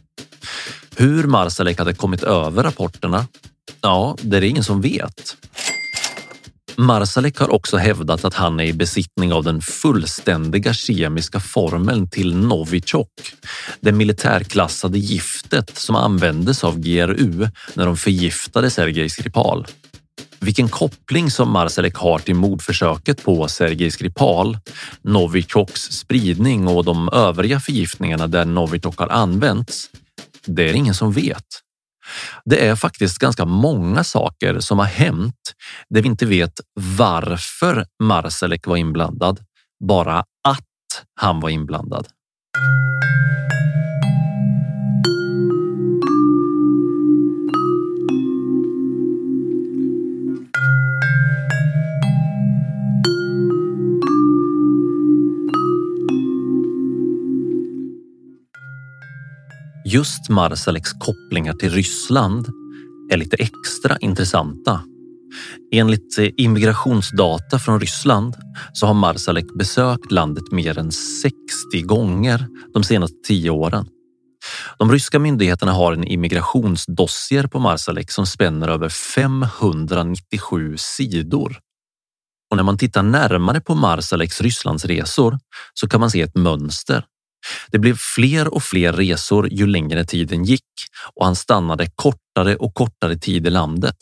Hur 0.95 1.23
Marsalek 1.23 1.79
hade 1.79 1.93
kommit 1.93 2.23
över 2.23 2.63
rapporterna? 2.63 3.27
Ja, 3.82 4.15
det 4.21 4.38
är 4.38 4.41
det 4.41 4.47
ingen 4.47 4.63
som 4.63 4.82
vet. 4.82 5.36
Marsalek 6.79 7.39
har 7.39 7.53
också 7.53 7.77
hävdat 7.77 8.25
att 8.25 8.33
han 8.33 8.59
är 8.59 8.63
i 8.63 8.73
besittning 8.73 9.33
av 9.33 9.43
den 9.43 9.61
fullständiga 9.61 10.73
kemiska 10.73 11.39
formeln 11.39 12.09
till 12.09 12.35
Novichok, 12.35 13.07
det 13.81 13.91
militärklassade 13.91 14.99
giftet 14.99 15.77
som 15.77 15.95
användes 15.95 16.63
av 16.63 16.79
GRU 16.79 17.47
när 17.73 17.85
de 17.85 17.97
förgiftade 17.97 18.69
Sergej 18.69 19.09
Skripal. 19.09 19.67
Vilken 20.39 20.69
koppling 20.69 21.31
som 21.31 21.51
Marsalek 21.51 21.95
har 21.95 22.19
till 22.19 22.35
mordförsöket 22.35 23.23
på 23.23 23.47
Sergej 23.47 23.91
Skripal, 23.91 24.57
Novichoks 25.01 25.81
spridning 25.81 26.67
och 26.67 26.85
de 26.85 27.09
övriga 27.13 27.59
förgiftningarna 27.59 28.27
där 28.27 28.45
Novichok 28.45 28.97
har 28.97 29.07
använts, 29.07 29.89
det 30.45 30.69
är 30.69 30.73
ingen 30.73 30.95
som 30.95 31.11
vet. 31.11 31.45
Det 32.45 32.67
är 32.67 32.75
faktiskt 32.75 33.17
ganska 33.17 33.45
många 33.45 34.03
saker 34.03 34.59
som 34.59 34.79
har 34.79 34.85
hänt 34.85 35.53
där 35.89 36.01
vi 36.01 36.07
inte 36.07 36.25
vet 36.25 36.53
varför 36.97 37.85
Marselek 38.03 38.67
var 38.67 38.77
inblandad, 38.77 39.39
bara 39.87 40.19
att 40.19 41.05
han 41.21 41.39
var 41.39 41.49
inblandad. 41.49 42.07
Just 59.91 60.30
Marsaleks 60.30 60.93
kopplingar 60.93 61.54
till 61.54 61.69
Ryssland 61.69 62.47
är 63.12 63.17
lite 63.17 63.36
extra 63.36 63.97
intressanta. 63.97 64.82
Enligt 65.71 66.17
eh, 66.19 66.28
immigrationsdata 66.38 67.60
från 67.60 67.80
Ryssland 67.80 68.36
så 68.73 68.86
har 68.88 68.93
Marsalek 68.93 69.45
besökt 69.58 70.12
landet 70.12 70.52
mer 70.52 70.78
än 70.78 70.91
60 70.91 71.82
gånger 71.82 72.47
de 72.73 72.84
senaste 72.84 73.17
tio 73.28 73.49
åren. 73.49 73.88
De 74.78 74.91
ryska 74.91 75.19
myndigheterna 75.19 75.71
har 75.71 75.93
en 75.93 76.04
immigrationsdossier 76.04 77.47
på 77.47 77.60
Marsalek 77.60 78.12
som 78.12 78.25
spänner 78.25 78.67
över 78.67 78.89
597 78.89 80.78
sidor. 80.78 81.60
Och 82.52 82.58
när 82.58 82.63
man 82.63 82.77
tittar 82.77 83.04
närmare 83.04 83.62
på 83.62 83.75
Marsaleks 83.75 84.42
Rysslandsresor 84.42 85.40
så 85.73 85.90
kan 85.90 86.00
man 86.00 86.12
se 86.12 86.21
ett 86.21 86.35
mönster. 86.35 87.06
Det 87.71 87.79
blev 87.79 87.98
fler 88.15 88.54
och 88.54 88.63
fler 88.63 88.94
resor 88.94 89.50
ju 89.54 89.67
längre 89.67 90.06
tiden 90.06 90.44
gick 90.44 90.63
och 91.13 91.25
han 91.25 91.35
stannade 91.35 91.87
kortare 91.96 92.56
och 92.56 92.73
kortare 92.73 93.17
tid 93.17 93.48
i 93.48 93.50
landet. 93.50 93.96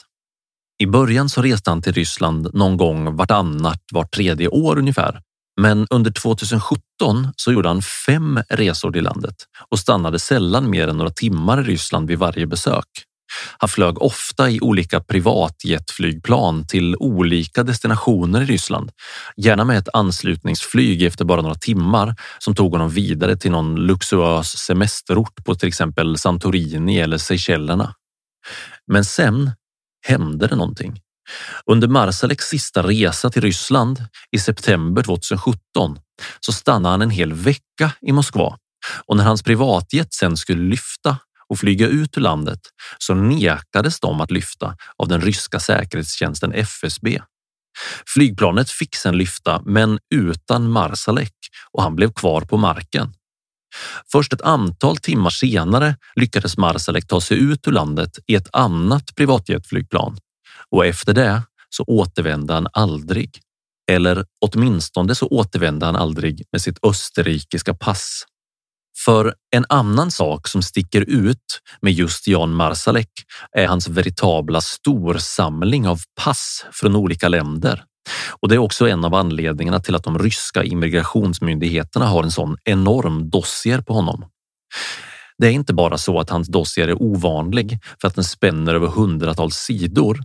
I 0.80 0.88
början 0.88 1.30
så 1.30 1.42
reste 1.42 1.70
han 1.70 1.82
till 1.82 1.94
Ryssland 1.94 2.54
någon 2.54 2.78
gång 2.78 3.16
vartannat, 3.16 3.82
vart 3.94 4.14
tredje 4.16 4.48
år 4.48 4.78
ungefär. 4.78 5.22
Men 5.62 5.88
under 5.90 6.12
2017 6.12 6.80
så 7.36 7.52
gjorde 7.52 7.70
han 7.70 7.82
fem 7.82 8.40
resor 8.50 8.92
till 8.92 9.04
landet 9.04 9.36
och 9.70 9.80
stannade 9.80 10.20
sällan 10.20 10.70
mer 10.70 10.88
än 10.88 10.98
några 10.98 11.12
timmar 11.12 11.62
i 11.62 11.64
Ryssland 11.64 12.08
vid 12.08 12.20
varje 12.20 12.46
besök. 12.46 12.88
Han 13.58 13.70
flög 13.70 14.02
ofta 14.02 14.50
i 14.50 14.60
olika 14.62 15.00
privatjetflygplan 15.00 16.68
till 16.68 16.96
olika 16.96 17.64
destinationer 17.64 18.42
i 18.42 18.46
Ryssland, 18.46 18.92
gärna 19.38 19.64
med 19.64 19.78
ett 19.78 19.90
anslutningsflyg 19.94 21.04
efter 21.04 21.26
bara 21.26 21.42
några 21.42 21.56
timmar 21.56 22.16
som 22.40 22.56
tog 22.56 22.72
honom 22.72 22.90
vidare 22.90 23.38
till 23.38 23.52
någon 23.52 23.76
luxuös 23.76 24.58
semesterort 24.58 25.46
på 25.46 25.56
till 25.56 25.68
exempel 25.68 26.18
Santorini 26.18 27.00
eller 27.00 27.18
Seychellerna. 27.18 27.94
Men 28.92 29.06
sen 29.06 29.52
hände 30.08 30.48
det 30.48 30.56
någonting. 30.56 31.00
Under 31.66 31.88
Marsaleks 31.88 32.46
sista 32.46 32.84
resa 32.84 33.30
till 33.30 33.42
Ryssland 33.42 34.06
i 34.32 34.40
september 34.40 35.04
2017 35.04 36.00
så 36.40 36.52
stannade 36.54 36.94
han 36.94 37.02
en 37.02 37.10
hel 37.10 37.34
vecka 37.34 37.92
i 38.02 38.12
Moskva 38.12 38.58
och 39.08 39.18
när 39.18 39.24
hans 39.24 39.44
privatjet 39.44 40.14
sen 40.14 40.38
skulle 40.38 40.64
lyfta 40.64 41.18
och 41.50 41.60
flyga 41.60 41.88
ut 41.88 42.18
ur 42.18 42.22
landet 42.22 42.60
så 42.98 43.14
nekades 43.14 44.00
de 44.00 44.22
att 44.22 44.32
lyfta 44.32 44.76
av 44.98 45.08
den 45.08 45.22
ryska 45.22 45.60
säkerhetstjänsten 45.60 46.54
FSB. 46.54 47.22
Flygplanet 48.08 48.70
fick 48.70 48.96
sedan 48.96 49.18
lyfta, 49.18 49.62
men 49.66 50.00
utan 50.16 50.72
Marsalek 50.72 51.34
och 51.72 51.84
han 51.84 51.96
blev 51.96 52.14
kvar 52.14 52.42
på 52.42 52.58
marken. 52.58 53.14
Först 54.12 54.34
ett 54.34 54.42
antal 54.42 54.98
timmar 54.98 55.30
senare 55.30 55.96
lyckades 56.16 56.58
Marsalek 56.58 57.08
ta 57.08 57.22
sig 57.22 57.38
ut 57.38 57.68
ur 57.68 57.72
landet 57.72 58.20
i 58.28 58.36
ett 58.36 58.50
annat 58.54 59.16
privatjetflygplan 59.16 60.18
och 60.70 60.86
efter 60.86 61.14
det 61.14 61.42
så 61.70 61.84
återvände 61.84 62.54
han 62.54 62.68
aldrig. 62.74 63.40
Eller 63.92 64.26
åtminstone 64.42 65.16
så 65.16 65.28
återvände 65.28 65.86
han 65.86 65.96
aldrig 65.96 66.44
med 66.52 66.62
sitt 66.62 66.80
österrikiska 66.84 67.74
pass. 67.74 68.24
För 69.06 69.34
en 69.56 69.66
annan 69.70 70.12
sak 70.12 70.48
som 70.48 70.62
sticker 70.62 71.02
ut 71.02 71.62
med 71.82 71.94
just 71.94 72.28
Jan 72.28 72.54
Marsalek 72.54 73.10
är 73.52 73.68
hans 73.68 73.88
veritabla 73.88 74.62
storsamling 74.62 75.88
av 75.88 76.00
pass 76.24 76.66
från 76.72 76.96
olika 76.96 77.28
länder. 77.28 77.84
Och 78.42 78.50
det 78.50 78.56
är 78.56 78.60
också 78.60 78.88
en 78.88 79.06
av 79.06 79.14
anledningarna 79.16 79.80
till 79.80 79.96
att 79.96 80.04
de 80.04 80.20
ryska 80.20 80.64
immigrationsmyndigheterna 80.64 82.06
har 82.06 82.24
en 82.24 82.32
sån 82.32 82.58
enorm 82.64 83.30
dossier 83.30 83.82
på 83.82 83.94
honom. 83.94 84.26
Det 85.38 85.48
är 85.48 85.52
inte 85.52 85.74
bara 85.74 85.98
så 85.98 86.20
att 86.20 86.30
hans 86.30 86.48
dossier 86.48 86.88
är 86.88 87.02
ovanlig 87.02 87.80
för 88.02 88.08
att 88.08 88.16
den 88.16 88.24
spänner 88.24 88.76
över 88.76 88.88
hundratals 88.88 89.56
sidor 89.56 90.20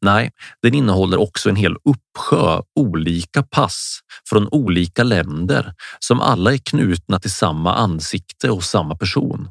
Nej, 0.00 0.30
den 0.62 0.74
innehåller 0.74 1.20
också 1.20 1.48
en 1.48 1.56
hel 1.56 1.76
uppsjö 1.76 2.60
olika 2.74 3.42
pass 3.42 4.00
från 4.28 4.48
olika 4.48 5.02
länder 5.02 5.74
som 5.98 6.20
alla 6.20 6.52
är 6.52 6.58
knutna 6.58 7.20
till 7.20 7.30
samma 7.30 7.74
ansikte 7.74 8.50
och 8.50 8.64
samma 8.64 8.96
person. 8.96 9.48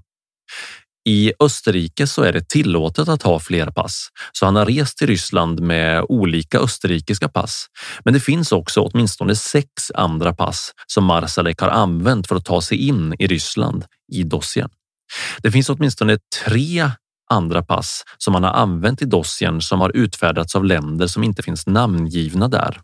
I 1.07 1.33
Österrike 1.39 2.07
så 2.07 2.23
är 2.23 2.33
det 2.33 2.49
tillåtet 2.49 3.07
att 3.07 3.23
ha 3.23 3.39
flera 3.39 3.71
pass, 3.71 4.07
så 4.31 4.45
han 4.45 4.55
har 4.55 4.65
rest 4.65 4.97
till 4.97 5.07
Ryssland 5.07 5.59
med 5.59 6.05
olika 6.09 6.59
österrikiska 6.59 7.29
pass. 7.29 7.65
Men 8.05 8.13
det 8.13 8.19
finns 8.19 8.51
också 8.51 8.81
åtminstone 8.81 9.35
sex 9.35 9.91
andra 9.95 10.33
pass 10.33 10.71
som 10.87 11.03
Marsalek 11.03 11.61
har 11.61 11.69
använt 11.69 12.27
för 12.27 12.35
att 12.35 12.45
ta 12.45 12.61
sig 12.61 12.77
in 12.77 13.15
i 13.19 13.27
Ryssland 13.27 13.85
i 14.13 14.23
dossiern. 14.23 14.69
Det 15.41 15.51
finns 15.51 15.69
åtminstone 15.69 16.17
tre 16.45 16.91
andra 17.29 17.63
pass 17.63 18.03
som 18.17 18.33
man 18.33 18.43
har 18.43 18.51
använt 18.51 19.01
i 19.01 19.05
dossiern 19.05 19.61
som 19.61 19.81
har 19.81 19.97
utfärdats 19.97 20.55
av 20.55 20.65
länder 20.65 21.07
som 21.07 21.23
inte 21.23 21.43
finns 21.43 21.67
namngivna 21.67 22.47
där. 22.47 22.81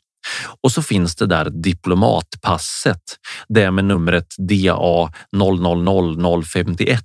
Och 0.61 0.71
så 0.71 0.81
finns 0.81 1.15
det 1.15 1.25
där 1.25 1.49
diplomatpasset, 1.49 3.01
det 3.47 3.71
med 3.71 3.85
numret 3.85 4.35
DA 4.37 5.11
000051 5.31 7.03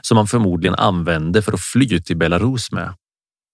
som 0.00 0.14
man 0.14 0.26
förmodligen 0.26 0.74
använde 0.74 1.42
för 1.42 1.52
att 1.52 1.60
fly 1.60 2.00
till 2.00 2.16
Belarus 2.16 2.72
med. 2.72 2.94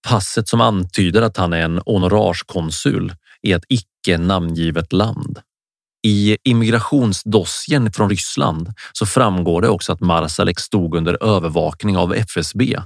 Passet 0.07 0.47
som 0.47 0.61
antyder 0.61 1.21
att 1.21 1.37
han 1.37 1.53
är 1.53 1.61
en 1.61 1.81
honorarskonsul 1.85 3.13
i 3.41 3.51
ett 3.51 3.63
icke 3.69 4.17
namngivet 4.17 4.93
land. 4.93 5.39
I 6.07 6.37
immigrationsdossiern 6.43 7.91
från 7.91 8.09
Ryssland 8.09 8.73
så 8.93 9.05
framgår 9.05 9.61
det 9.61 9.69
också 9.69 9.93
att 9.93 10.01
Marsalek 10.01 10.59
stod 10.59 10.95
under 10.95 11.23
övervakning 11.23 11.97
av 11.97 12.13
FSB 12.13 12.79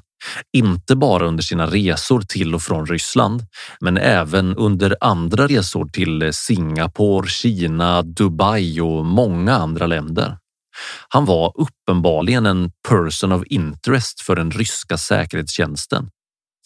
inte 0.53 0.95
bara 0.95 1.28
under 1.28 1.43
sina 1.43 1.65
resor 1.65 2.21
till 2.21 2.55
och 2.55 2.61
från 2.61 2.86
Ryssland, 2.86 3.45
men 3.80 3.97
även 3.97 4.55
under 4.55 4.95
andra 5.01 5.47
resor 5.47 5.86
till 5.86 6.34
Singapore, 6.34 7.28
Kina, 7.28 8.01
Dubai 8.01 8.82
och 8.82 9.05
många 9.05 9.55
andra 9.55 9.88
länder. 9.88 10.38
Han 11.09 11.25
var 11.25 11.53
uppenbarligen 11.55 12.45
en 12.45 12.71
person 12.89 13.32
of 13.32 13.43
interest 13.45 14.21
för 14.21 14.36
den 14.36 14.51
ryska 14.51 14.97
säkerhetstjänsten. 14.97 16.09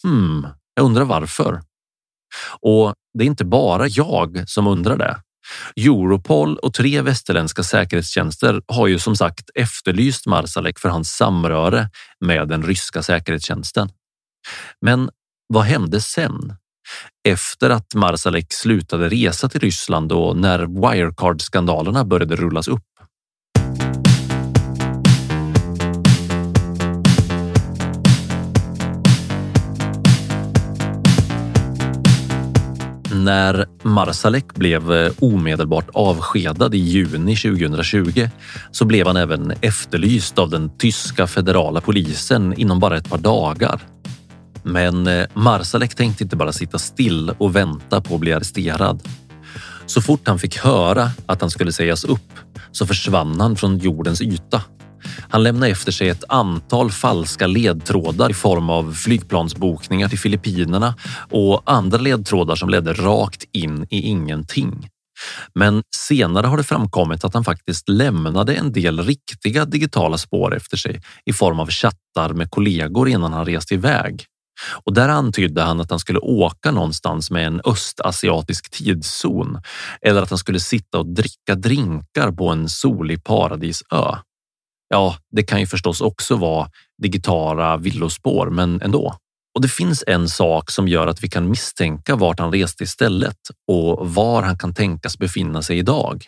Hmm, 0.02 0.46
jag 0.74 0.84
undrar 0.84 1.04
varför. 1.04 1.60
Och 2.60 2.94
det 3.18 3.24
är 3.24 3.26
inte 3.26 3.44
bara 3.44 3.88
jag 3.88 4.44
som 4.46 4.66
undrar 4.66 4.96
det. 4.96 5.16
Europol 5.76 6.56
och 6.56 6.74
tre 6.74 7.00
västerländska 7.00 7.62
säkerhetstjänster 7.62 8.62
har 8.68 8.86
ju 8.86 8.98
som 8.98 9.16
sagt 9.16 9.50
efterlyst 9.54 10.26
Marsalek 10.26 10.78
för 10.78 10.88
hans 10.88 11.16
samröre 11.16 11.90
med 12.20 12.48
den 12.48 12.62
ryska 12.62 13.02
säkerhetstjänsten. 13.02 13.88
Men 14.80 15.10
vad 15.46 15.64
hände 15.64 16.00
sen? 16.00 16.56
Efter 17.28 17.70
att 17.70 17.94
Marsalek 17.94 18.52
slutade 18.52 19.08
resa 19.08 19.48
till 19.48 19.60
Ryssland 19.60 20.12
och 20.12 20.36
när 20.36 20.58
Wirecard-skandalerna 20.58 22.04
började 22.04 22.36
rullas 22.36 22.68
upp. 22.68 22.91
När 33.24 33.66
Marsalek 33.82 34.54
blev 34.54 34.92
eh, 34.92 35.12
omedelbart 35.18 35.88
avskedad 35.94 36.74
i 36.74 36.78
juni 36.78 37.36
2020 37.36 38.28
så 38.70 38.84
blev 38.84 39.06
han 39.06 39.16
även 39.16 39.52
efterlyst 39.60 40.38
av 40.38 40.50
den 40.50 40.76
tyska 40.78 41.26
federala 41.26 41.80
polisen 41.80 42.54
inom 42.56 42.80
bara 42.80 42.96
ett 42.96 43.10
par 43.10 43.18
dagar. 43.18 43.80
Men 44.62 45.06
eh, 45.06 45.26
Marsalek 45.34 45.94
tänkte 45.94 46.24
inte 46.24 46.36
bara 46.36 46.52
sitta 46.52 46.78
still 46.78 47.30
och 47.38 47.56
vänta 47.56 48.00
på 48.00 48.14
att 48.14 48.20
bli 48.20 48.32
arresterad. 48.32 49.02
Så 49.86 50.02
fort 50.02 50.28
han 50.28 50.38
fick 50.38 50.58
höra 50.58 51.10
att 51.26 51.40
han 51.40 51.50
skulle 51.50 51.72
sägas 51.72 52.04
upp 52.04 52.32
så 52.72 52.86
försvann 52.86 53.40
han 53.40 53.56
från 53.56 53.78
jordens 53.78 54.22
yta 54.22 54.62
han 55.28 55.42
lämnade 55.42 55.72
efter 55.72 55.92
sig 55.92 56.08
ett 56.08 56.24
antal 56.28 56.90
falska 56.90 57.46
ledtrådar 57.46 58.30
i 58.30 58.34
form 58.34 58.70
av 58.70 58.94
flygplansbokningar 58.94 60.08
till 60.08 60.18
Filippinerna 60.18 60.94
och 61.30 61.62
andra 61.66 61.98
ledtrådar 61.98 62.54
som 62.54 62.68
ledde 62.68 62.92
rakt 62.92 63.44
in 63.52 63.86
i 63.90 64.00
ingenting. 64.00 64.88
Men 65.54 65.82
senare 65.96 66.46
har 66.46 66.56
det 66.56 66.62
framkommit 66.62 67.24
att 67.24 67.34
han 67.34 67.44
faktiskt 67.44 67.88
lämnade 67.88 68.54
en 68.54 68.72
del 68.72 69.04
riktiga 69.04 69.64
digitala 69.64 70.18
spår 70.18 70.56
efter 70.56 70.76
sig 70.76 71.02
i 71.24 71.32
form 71.32 71.60
av 71.60 71.70
chattar 71.70 72.32
med 72.34 72.50
kollegor 72.50 73.08
innan 73.08 73.32
han 73.32 73.46
reste 73.46 73.74
iväg. 73.74 74.24
Och 74.84 74.94
där 74.94 75.08
antydde 75.08 75.62
han 75.62 75.80
att 75.80 75.90
han 75.90 75.98
skulle 75.98 76.18
åka 76.18 76.70
någonstans 76.70 77.30
med 77.30 77.46
en 77.46 77.60
östasiatisk 77.64 78.70
tidszon 78.70 79.60
eller 80.02 80.22
att 80.22 80.30
han 80.30 80.38
skulle 80.38 80.60
sitta 80.60 80.98
och 80.98 81.06
dricka 81.06 81.54
drinkar 81.54 82.32
på 82.32 82.48
en 82.48 82.68
solig 82.68 83.24
paradisö. 83.24 84.16
Ja, 84.92 85.16
det 85.30 85.42
kan 85.42 85.60
ju 85.60 85.66
förstås 85.66 86.00
också 86.00 86.36
vara 86.36 86.68
digitala 87.02 87.76
villospår, 87.76 88.50
men 88.50 88.82
ändå. 88.82 89.16
Och 89.54 89.62
det 89.62 89.68
finns 89.68 90.04
en 90.06 90.28
sak 90.28 90.70
som 90.70 90.88
gör 90.88 91.06
att 91.06 91.24
vi 91.24 91.28
kan 91.28 91.50
misstänka 91.50 92.16
vart 92.16 92.40
han 92.40 92.52
reste 92.52 92.84
istället 92.84 93.36
och 93.68 94.10
var 94.14 94.42
han 94.42 94.58
kan 94.58 94.74
tänkas 94.74 95.18
befinna 95.18 95.62
sig 95.62 95.78
idag. 95.78 96.24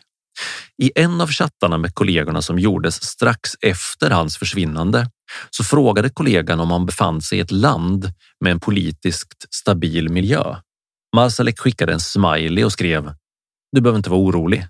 I 0.83 0.93
en 0.95 1.21
av 1.21 1.29
chattarna 1.29 1.79
med 1.79 1.95
kollegorna 1.95 2.43
som 2.43 2.59
gjordes 2.59 3.03
strax 3.03 3.51
efter 3.61 4.11
hans 4.11 4.39
försvinnande 4.39 5.11
så 5.51 5.65
frågade 5.65 6.11
kollegan 6.11 6.61
om 6.61 6.71
han 6.71 6.87
befann 6.87 7.23
sig 7.23 7.39
i 7.39 7.41
ett 7.41 7.51
land 7.51 8.13
med 8.41 8.53
en 8.53 8.61
politiskt 8.61 9.55
stabil 9.55 10.09
miljö. 10.09 10.57
Marsalek 11.17 11.59
skickade 11.59 11.93
en 11.93 12.01
smiley 12.01 12.65
och 12.65 12.73
skrev 12.73 13.13
Du 13.73 13.81
behöver 13.81 13.97
inte 13.97 14.11
vara 14.11 14.21
orolig. 14.21 14.67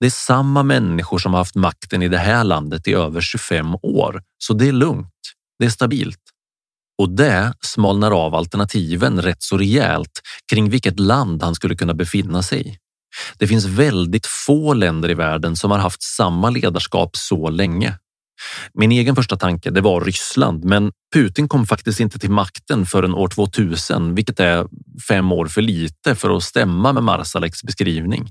Det 0.00 0.06
är 0.06 0.10
samma 0.10 0.62
människor 0.62 1.18
som 1.18 1.32
har 1.32 1.40
haft 1.40 1.54
makten 1.54 2.02
i 2.02 2.08
det 2.08 2.18
här 2.18 2.44
landet 2.44 2.88
i 2.88 2.92
över 2.92 3.20
25 3.20 3.74
år, 3.74 4.22
så 4.38 4.54
det 4.54 4.68
är 4.68 4.72
lugnt. 4.72 5.12
Det 5.58 5.64
är 5.64 5.70
stabilt. 5.70 6.20
Och 6.98 7.10
det 7.10 7.54
smalnar 7.60 8.10
av 8.10 8.34
alternativen 8.34 9.22
rätt 9.22 9.42
så 9.42 9.58
rejält 9.58 10.20
kring 10.50 10.70
vilket 10.70 11.00
land 11.00 11.42
han 11.42 11.54
skulle 11.54 11.76
kunna 11.76 11.94
befinna 11.94 12.42
sig 12.42 12.68
i. 12.68 12.76
Det 13.38 13.46
finns 13.46 13.64
väldigt 13.64 14.26
få 14.26 14.74
länder 14.74 15.10
i 15.10 15.14
världen 15.14 15.56
som 15.56 15.70
har 15.70 15.78
haft 15.78 16.02
samma 16.02 16.50
ledarskap 16.50 17.16
så 17.16 17.50
länge. 17.50 17.98
Min 18.74 18.92
egen 18.92 19.16
första 19.16 19.36
tanke 19.36 19.70
det 19.70 19.80
var 19.80 20.00
Ryssland, 20.00 20.64
men 20.64 20.92
Putin 21.14 21.48
kom 21.48 21.66
faktiskt 21.66 22.00
inte 22.00 22.18
till 22.18 22.30
makten 22.30 22.86
förrän 22.86 23.14
år 23.14 23.28
2000, 23.28 24.14
vilket 24.14 24.40
är 24.40 24.66
fem 25.08 25.32
år 25.32 25.46
för 25.46 25.62
lite 25.62 26.14
för 26.14 26.36
att 26.36 26.42
stämma 26.42 26.92
med 26.92 27.02
Marsaleks 27.02 27.62
beskrivning. 27.62 28.30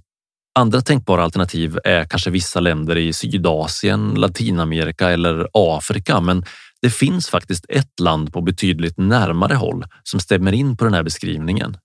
Andra 0.59 0.81
tänkbara 0.81 1.23
alternativ 1.23 1.79
är 1.83 2.05
kanske 2.05 2.29
vissa 2.29 2.59
länder 2.59 2.97
i 2.97 3.13
Sydasien, 3.13 4.13
Latinamerika 4.13 5.09
eller 5.09 5.47
Afrika, 5.53 6.21
men 6.21 6.45
det 6.81 6.89
finns 6.89 7.29
faktiskt 7.29 7.65
ett 7.69 7.99
land 7.99 8.33
på 8.33 8.41
betydligt 8.41 8.97
närmare 8.97 9.55
håll 9.55 9.85
som 10.03 10.19
stämmer 10.19 10.51
in 10.51 10.77
på 10.77 10.85
den 10.85 10.93
här 10.93 11.03
beskrivningen. 11.03 11.77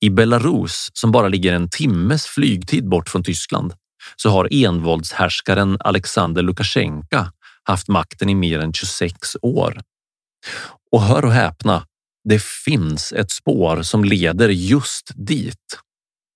I 0.00 0.10
Belarus, 0.10 0.88
som 0.92 1.12
bara 1.12 1.28
ligger 1.28 1.52
en 1.52 1.70
timmes 1.70 2.26
flygtid 2.26 2.88
bort 2.88 3.08
från 3.08 3.24
Tyskland, 3.24 3.72
så 4.16 4.30
har 4.30 4.48
envåldshärskaren 4.50 5.76
Alexander 5.80 6.42
Lukasjenko 6.42 7.24
haft 7.62 7.88
makten 7.88 8.28
i 8.28 8.34
mer 8.34 8.58
än 8.58 8.72
26 8.72 9.36
år. 9.42 9.80
Och 10.92 11.02
hör 11.02 11.24
och 11.24 11.32
häpna, 11.32 11.86
det 12.28 12.42
finns 12.42 13.12
ett 13.12 13.30
spår 13.30 13.82
som 13.82 14.04
leder 14.04 14.48
just 14.48 15.10
dit. 15.14 15.83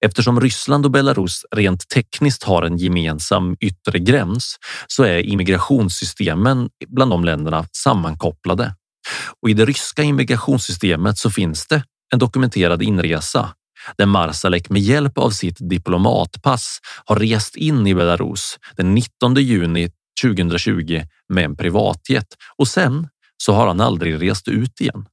Eftersom 0.05 0.41
Ryssland 0.41 0.85
och 0.85 0.91
Belarus 0.91 1.45
rent 1.51 1.89
tekniskt 1.89 2.43
har 2.43 2.63
en 2.63 2.77
gemensam 2.77 3.57
yttre 3.61 3.99
gräns 3.99 4.57
så 4.87 5.03
är 5.03 5.27
immigrationssystemen 5.27 6.69
bland 6.89 7.11
de 7.11 7.25
länderna 7.25 7.67
sammankopplade. 7.77 8.75
Och 9.43 9.51
i 9.51 9.55
det 9.55 9.65
ryska 9.65 10.03
immigrationssystemet 10.03 11.19
så 11.19 11.31
finns 11.31 11.67
det 11.67 11.83
en 12.13 12.19
dokumenterad 12.19 12.83
inresa 12.83 13.55
där 13.99 14.07
Marsalek 14.07 14.71
med 14.71 14.83
hjälp 14.83 15.19
av 15.19 15.31
sitt 15.31 15.57
diplomatpass 15.71 16.79
har 17.05 17.17
rest 17.17 17.57
in 17.57 17.87
i 17.87 17.95
Belarus 17.95 18.59
den 18.77 18.95
19 18.95 19.35
juni 19.35 19.91
2020 20.23 21.03
med 21.29 21.45
en 21.45 21.57
privatjet 21.57 22.27
och 22.57 22.69
sen 22.69 23.09
så 23.43 23.53
har 23.53 23.67
han 23.67 23.81
aldrig 23.81 24.23
rest 24.23 24.49
ut 24.49 24.81
igen. 24.81 25.07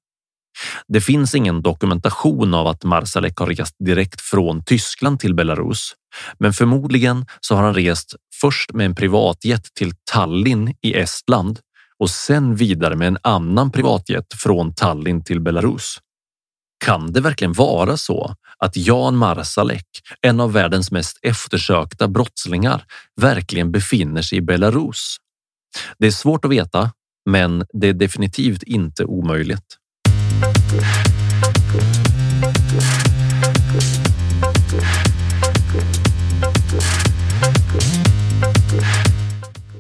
Det 0.88 1.02
finns 1.02 1.36
ingen 1.36 1.62
dokumentation 1.62 2.54
av 2.54 2.68
att 2.68 2.84
Marsalek 2.84 3.38
har 3.38 3.48
rest 3.48 3.76
direkt 3.80 4.22
från 4.22 4.64
Tyskland 4.64 5.20
till 5.20 5.36
Belarus, 5.36 5.94
men 6.40 6.54
förmodligen 6.54 7.26
så 7.40 7.56
har 7.56 7.64
han 7.64 7.74
rest 7.74 8.16
först 8.42 8.74
med 8.74 8.86
en 8.86 8.96
privatjet 8.96 9.74
till 9.74 9.94
Tallinn 10.12 10.74
i 10.82 10.94
Estland 10.94 11.60
och 12.00 12.10
sen 12.10 12.56
vidare 12.56 12.96
med 12.96 13.08
en 13.08 13.18
annan 13.24 13.72
privatjet 13.72 14.34
från 14.34 14.74
Tallinn 14.74 15.24
till 15.24 15.42
Belarus. 15.42 15.98
Kan 16.86 17.14
det 17.14 17.22
verkligen 17.22 17.54
vara 17.54 17.98
så 17.98 18.36
att 18.58 18.78
Jan 18.78 19.18
Marsalek, 19.18 19.88
en 20.22 20.40
av 20.40 20.54
världens 20.54 20.92
mest 20.92 21.20
eftersökta 21.22 22.08
brottslingar, 22.08 22.86
verkligen 23.22 23.72
befinner 23.72 24.22
sig 24.22 24.38
i 24.38 24.42
Belarus? 24.42 25.18
Det 25.98 26.08
är 26.08 26.12
svårt 26.12 26.46
att 26.46 26.52
veta, 26.52 26.92
men 27.30 27.66
det 27.74 27.88
är 27.88 27.94
definitivt 27.94 28.64
inte 28.64 29.06
omöjligt. 29.06 29.78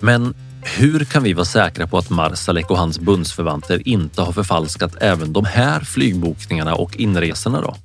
Men 0.06 0.34
hur 0.62 1.06
kan 1.06 1.24
vi 1.24 1.34
vara 1.34 1.46
säkra 1.46 1.88
på 1.88 1.98
att 1.98 2.10
Marsalek 2.10 2.72
och 2.72 2.78
hans 2.78 3.00
bundsförvanter 3.00 3.88
inte 3.88 4.22
har 4.22 4.32
förfalskat 4.32 4.96
även 5.02 5.34
de 5.34 5.46
här 5.46 5.80
flygbokningarna 5.80 6.76
och 6.76 6.98
inresorna 6.98 7.62
då? 7.62 7.76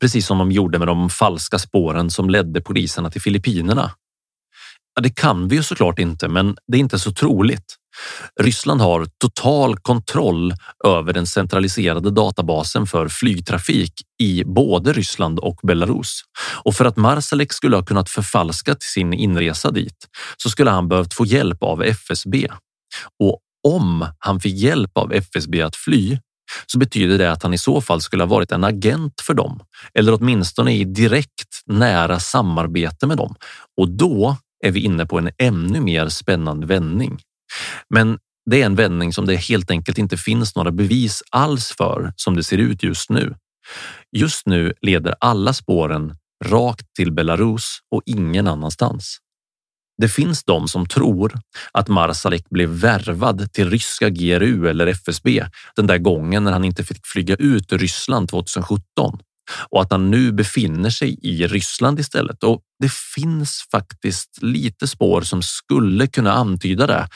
Precis 0.00 0.26
som 0.26 0.38
de 0.38 0.52
gjorde 0.52 0.78
med 0.78 0.88
de 0.88 1.10
falska 1.10 1.58
spåren 1.58 2.10
som 2.10 2.30
ledde 2.30 2.60
poliserna 2.60 3.10
till 3.10 3.20
Filippinerna. 3.20 3.90
Ja, 4.96 5.02
det 5.02 5.10
kan 5.10 5.48
vi 5.48 5.56
ju 5.56 5.62
såklart 5.62 5.98
inte, 5.98 6.28
men 6.28 6.56
det 6.66 6.78
är 6.78 6.80
inte 6.80 6.98
så 6.98 7.12
troligt. 7.12 7.76
Ryssland 8.40 8.80
har 8.80 9.06
total 9.20 9.78
kontroll 9.78 10.54
över 10.84 11.12
den 11.12 11.26
centraliserade 11.26 12.10
databasen 12.10 12.86
för 12.86 13.08
flygtrafik 13.08 13.92
i 14.22 14.44
både 14.44 14.92
Ryssland 14.92 15.38
och 15.38 15.60
Belarus. 15.62 16.20
Och 16.64 16.74
för 16.74 16.84
att 16.84 16.96
Marsalek 16.96 17.52
skulle 17.52 17.76
ha 17.76 17.84
kunnat 17.84 18.10
förfalska 18.10 18.76
sin 18.80 19.12
inresa 19.12 19.70
dit 19.70 20.08
så 20.36 20.50
skulle 20.50 20.70
han 20.70 20.88
behövt 20.88 21.14
få 21.14 21.26
hjälp 21.26 21.62
av 21.62 21.82
FSB. 21.82 22.48
Och 23.22 23.38
om 23.68 24.06
han 24.18 24.40
fick 24.40 24.54
hjälp 24.54 24.98
av 24.98 25.12
FSB 25.12 25.62
att 25.62 25.76
fly 25.76 26.18
så 26.66 26.78
betyder 26.78 27.18
det 27.18 27.32
att 27.32 27.42
han 27.42 27.54
i 27.54 27.58
så 27.58 27.80
fall 27.80 28.00
skulle 28.00 28.22
ha 28.22 28.28
varit 28.28 28.52
en 28.52 28.64
agent 28.64 29.20
för 29.26 29.34
dem 29.34 29.60
eller 29.94 30.14
åtminstone 30.14 30.74
i 30.74 30.84
direkt 30.84 31.62
nära 31.66 32.20
samarbete 32.20 33.06
med 33.06 33.16
dem. 33.16 33.34
Och 33.76 33.88
då 33.88 34.36
är 34.64 34.70
vi 34.70 34.80
inne 34.80 35.06
på 35.06 35.18
en 35.18 35.30
ännu 35.38 35.80
mer 35.80 36.08
spännande 36.08 36.66
vändning. 36.66 37.20
Men 37.94 38.18
det 38.50 38.62
är 38.62 38.66
en 38.66 38.74
vändning 38.74 39.12
som 39.12 39.26
det 39.26 39.36
helt 39.36 39.70
enkelt 39.70 39.98
inte 39.98 40.16
finns 40.16 40.56
några 40.56 40.70
bevis 40.70 41.22
alls 41.30 41.74
för 41.78 42.12
som 42.16 42.36
det 42.36 42.44
ser 42.44 42.58
ut 42.58 42.82
just 42.82 43.10
nu. 43.10 43.34
Just 44.16 44.46
nu 44.46 44.74
leder 44.80 45.14
alla 45.20 45.52
spåren 45.52 46.16
rakt 46.44 46.94
till 46.94 47.12
Belarus 47.12 47.78
och 47.94 48.02
ingen 48.06 48.46
annanstans. 48.46 49.18
Det 50.02 50.08
finns 50.08 50.44
de 50.44 50.68
som 50.68 50.86
tror 50.86 51.32
att 51.72 51.88
Marsalek 51.88 52.48
blev 52.50 52.68
värvad 52.68 53.52
till 53.52 53.70
ryska 53.70 54.10
GRU 54.10 54.68
eller 54.68 54.86
FSB 54.86 55.46
den 55.76 55.86
där 55.86 55.98
gången 55.98 56.44
när 56.44 56.52
han 56.52 56.64
inte 56.64 56.84
fick 56.84 57.06
flyga 57.06 57.34
ut 57.36 57.72
ur 57.72 57.78
Ryssland 57.78 58.28
2017 58.28 59.18
och 59.70 59.82
att 59.82 59.90
han 59.90 60.10
nu 60.10 60.32
befinner 60.32 60.90
sig 60.90 61.18
i 61.22 61.46
Ryssland 61.46 62.00
istället. 62.00 62.44
Och 62.44 62.62
det 62.78 62.92
finns 63.14 63.68
faktiskt 63.70 64.42
lite 64.42 64.86
spår 64.86 65.20
som 65.20 65.42
skulle 65.42 66.06
kunna 66.06 66.32
antyda 66.32 66.86
det. 66.86 67.08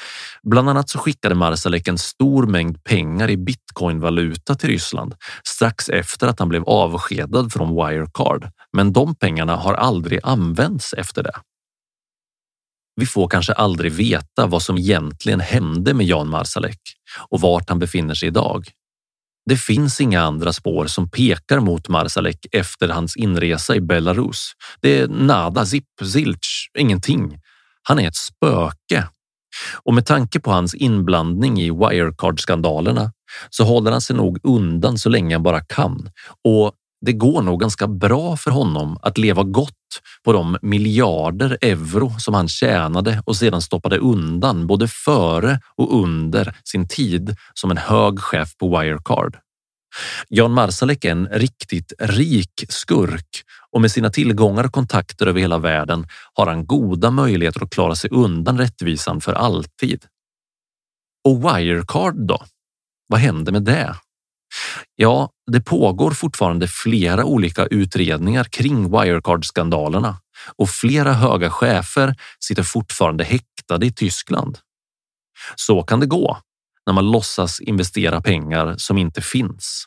Bland 0.43 0.71
annat 0.71 0.91
så 0.91 0.99
skickade 0.99 1.35
Marsalek 1.35 1.89
en 1.89 1.99
stor 1.99 2.47
mängd 2.47 2.85
pengar 2.85 3.31
i 3.31 3.37
bitcoinvaluta 3.37 4.55
till 4.55 4.69
Ryssland 4.69 5.15
strax 5.45 5.89
efter 5.89 6.27
att 6.27 6.39
han 6.39 6.49
blev 6.49 6.65
avskedad 6.65 7.53
från 7.53 7.75
Wirecard. 7.75 8.51
Men 8.73 8.93
de 8.93 9.15
pengarna 9.15 9.57
har 9.57 9.75
aldrig 9.75 10.21
använts 10.23 10.93
efter 10.93 11.23
det. 11.23 11.41
Vi 12.97 13.07
får 13.07 13.29
kanske 13.29 13.53
aldrig 13.53 13.93
veta 13.93 14.47
vad 14.47 14.63
som 14.63 14.79
egentligen 14.79 15.41
hände 15.41 15.95
med 15.95 16.07
Jan 16.07 16.29
Marsalek 16.29 16.81
och 17.29 17.41
vart 17.41 17.69
han 17.69 17.79
befinner 17.79 18.15
sig 18.15 18.29
idag. 18.29 18.71
Det 19.47 19.57
finns 19.57 20.01
inga 20.01 20.23
andra 20.23 20.53
spår 20.53 20.87
som 20.87 21.11
pekar 21.11 21.61
mot 21.61 21.89
Marsalek 21.89 22.47
efter 22.53 22.89
hans 22.89 23.17
inresa 23.17 23.75
i 23.77 23.81
Belarus. 23.81 24.53
Det 24.81 24.99
är 24.99 25.09
nada, 25.09 25.67
zipp, 25.67 25.85
zilch, 26.03 26.71
ingenting. 26.79 27.39
Han 27.83 27.99
är 27.99 28.09
ett 28.09 28.17
spöke. 28.17 29.09
Och 29.83 29.95
med 29.95 30.07
tanke 30.07 30.41
på 30.41 30.51
hans 30.51 30.75
inblandning 30.75 31.61
i 31.61 31.71
Wirecard-skandalerna 31.71 33.13
så 33.51 33.65
håller 33.65 33.91
han 33.91 34.01
sig 34.01 34.17
nog 34.17 34.39
undan 34.43 34.99
så 34.99 35.09
länge 35.09 35.35
han 35.35 35.43
bara 35.43 35.61
kan. 35.61 36.11
Och 36.45 36.73
det 37.01 37.13
går 37.13 37.43
nog 37.43 37.61
ganska 37.61 37.87
bra 37.87 38.37
för 38.37 38.51
honom 38.51 38.99
att 39.03 39.19
leva 39.19 39.43
gott 39.43 39.75
på 40.25 40.33
de 40.33 40.59
miljarder 40.63 41.59
euro 41.61 42.19
som 42.19 42.35
han 42.35 42.49
tjänade 42.49 43.23
och 43.27 43.37
sedan 43.37 43.63
stoppade 43.63 43.99
undan 43.99 44.67
både 44.67 44.89
före 44.89 45.61
och 45.77 46.03
under 46.03 46.57
sin 46.65 46.89
tid 46.89 47.37
som 47.55 47.71
en 47.71 47.77
hög 47.77 48.21
chef 48.21 48.57
på 48.57 48.79
Wirecard. 48.79 49.37
Jan 50.29 50.53
Marsalek 50.53 51.05
är 51.05 51.11
en 51.11 51.29
riktigt 51.29 51.93
rik 51.99 52.65
skurk 52.69 53.43
och 53.71 53.81
med 53.81 53.91
sina 53.91 54.11
tillgångar 54.11 54.65
och 54.65 54.73
kontakter 54.73 55.27
över 55.27 55.41
hela 55.41 55.59
världen 55.59 56.07
har 56.35 56.47
han 56.47 56.67
goda 56.67 57.11
möjligheter 57.11 57.63
att 57.65 57.71
klara 57.71 57.95
sig 57.95 58.11
undan 58.11 58.59
rättvisan 58.59 59.21
för 59.21 59.33
alltid. 59.33 60.05
Och 61.25 61.45
Wirecard 61.45 62.27
då? 62.27 62.45
Vad 63.07 63.21
hände 63.21 63.53
med 63.53 63.63
det? 63.63 63.95
Ja, 64.97 65.31
det 65.53 65.61
pågår 65.61 66.11
fortfarande 66.11 66.69
flera 66.69 67.25
olika 67.25 67.67
utredningar 67.67 68.45
kring 68.45 68.91
Wirecard-skandalerna 68.91 70.17
och 70.57 70.69
flera 70.71 71.13
höga 71.13 71.51
chefer 71.51 72.15
sitter 72.45 72.63
fortfarande 72.63 73.25
häktade 73.25 73.87
i 73.87 73.93
Tyskland. 73.93 74.59
Så 75.57 75.83
kan 75.83 76.01
det 76.01 76.07
gå 76.07 76.39
när 76.87 76.93
man 76.93 77.11
låtsas 77.11 77.61
investera 77.61 78.21
pengar 78.21 78.75
som 78.77 78.99
inte 78.99 79.21
finns. 79.21 79.87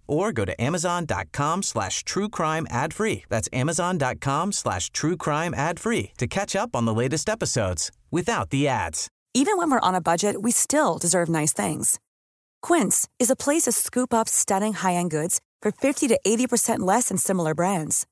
or 0.07 0.31
go 0.31 0.45
to 0.45 0.61
amazon.com 0.61 1.63
slash 1.63 2.03
true 2.03 2.29
crime 2.29 2.67
ad 2.69 2.93
free. 2.93 3.23
That's 3.29 3.49
amazon.com 3.53 4.51
slash 4.51 4.89
true 4.91 5.17
crime 5.17 5.53
ad 5.53 5.79
free 5.79 6.11
to 6.17 6.27
catch 6.27 6.55
up 6.55 6.75
on 6.75 6.85
the 6.85 6.93
latest 6.93 7.29
episodes 7.29 7.91
without 8.11 8.49
the 8.49 8.67
ads. 8.67 9.07
Even 9.33 9.55
when 9.57 9.71
we're 9.71 9.87
on 9.87 9.95
a 9.95 10.01
budget, 10.01 10.41
we 10.41 10.51
still 10.51 10.97
deserve 10.97 11.29
nice 11.29 11.53
things. 11.53 11.99
Quince 12.61 13.07
is 13.17 13.29
a 13.29 13.35
place 13.35 13.63
to 13.63 13.71
scoop 13.71 14.13
up 14.13 14.27
stunning 14.27 14.73
high-end 14.73 15.09
goods 15.09 15.39
for 15.61 15.71
50 15.71 16.09
to 16.09 16.19
80% 16.25 16.79
less 16.79 17.07
than 17.07 17.17
similar 17.17 17.55
brands. 17.55 18.05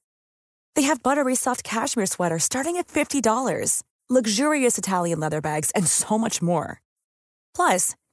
They 0.76 0.84
have 0.84 1.04
buttery 1.04 1.36
soft 1.36 1.64
cashmere 1.64 2.06
sweaters 2.06 2.46
starting 2.46 2.78
at 2.78 2.88
$50, 2.88 3.84
luxurious 4.10 4.78
Italian 4.78 5.20
leather 5.20 5.42
bags, 5.42 5.72
and 5.72 5.86
so 5.88 6.18
much 6.18 6.42
more. 6.42 6.82
Plus, 7.54 7.96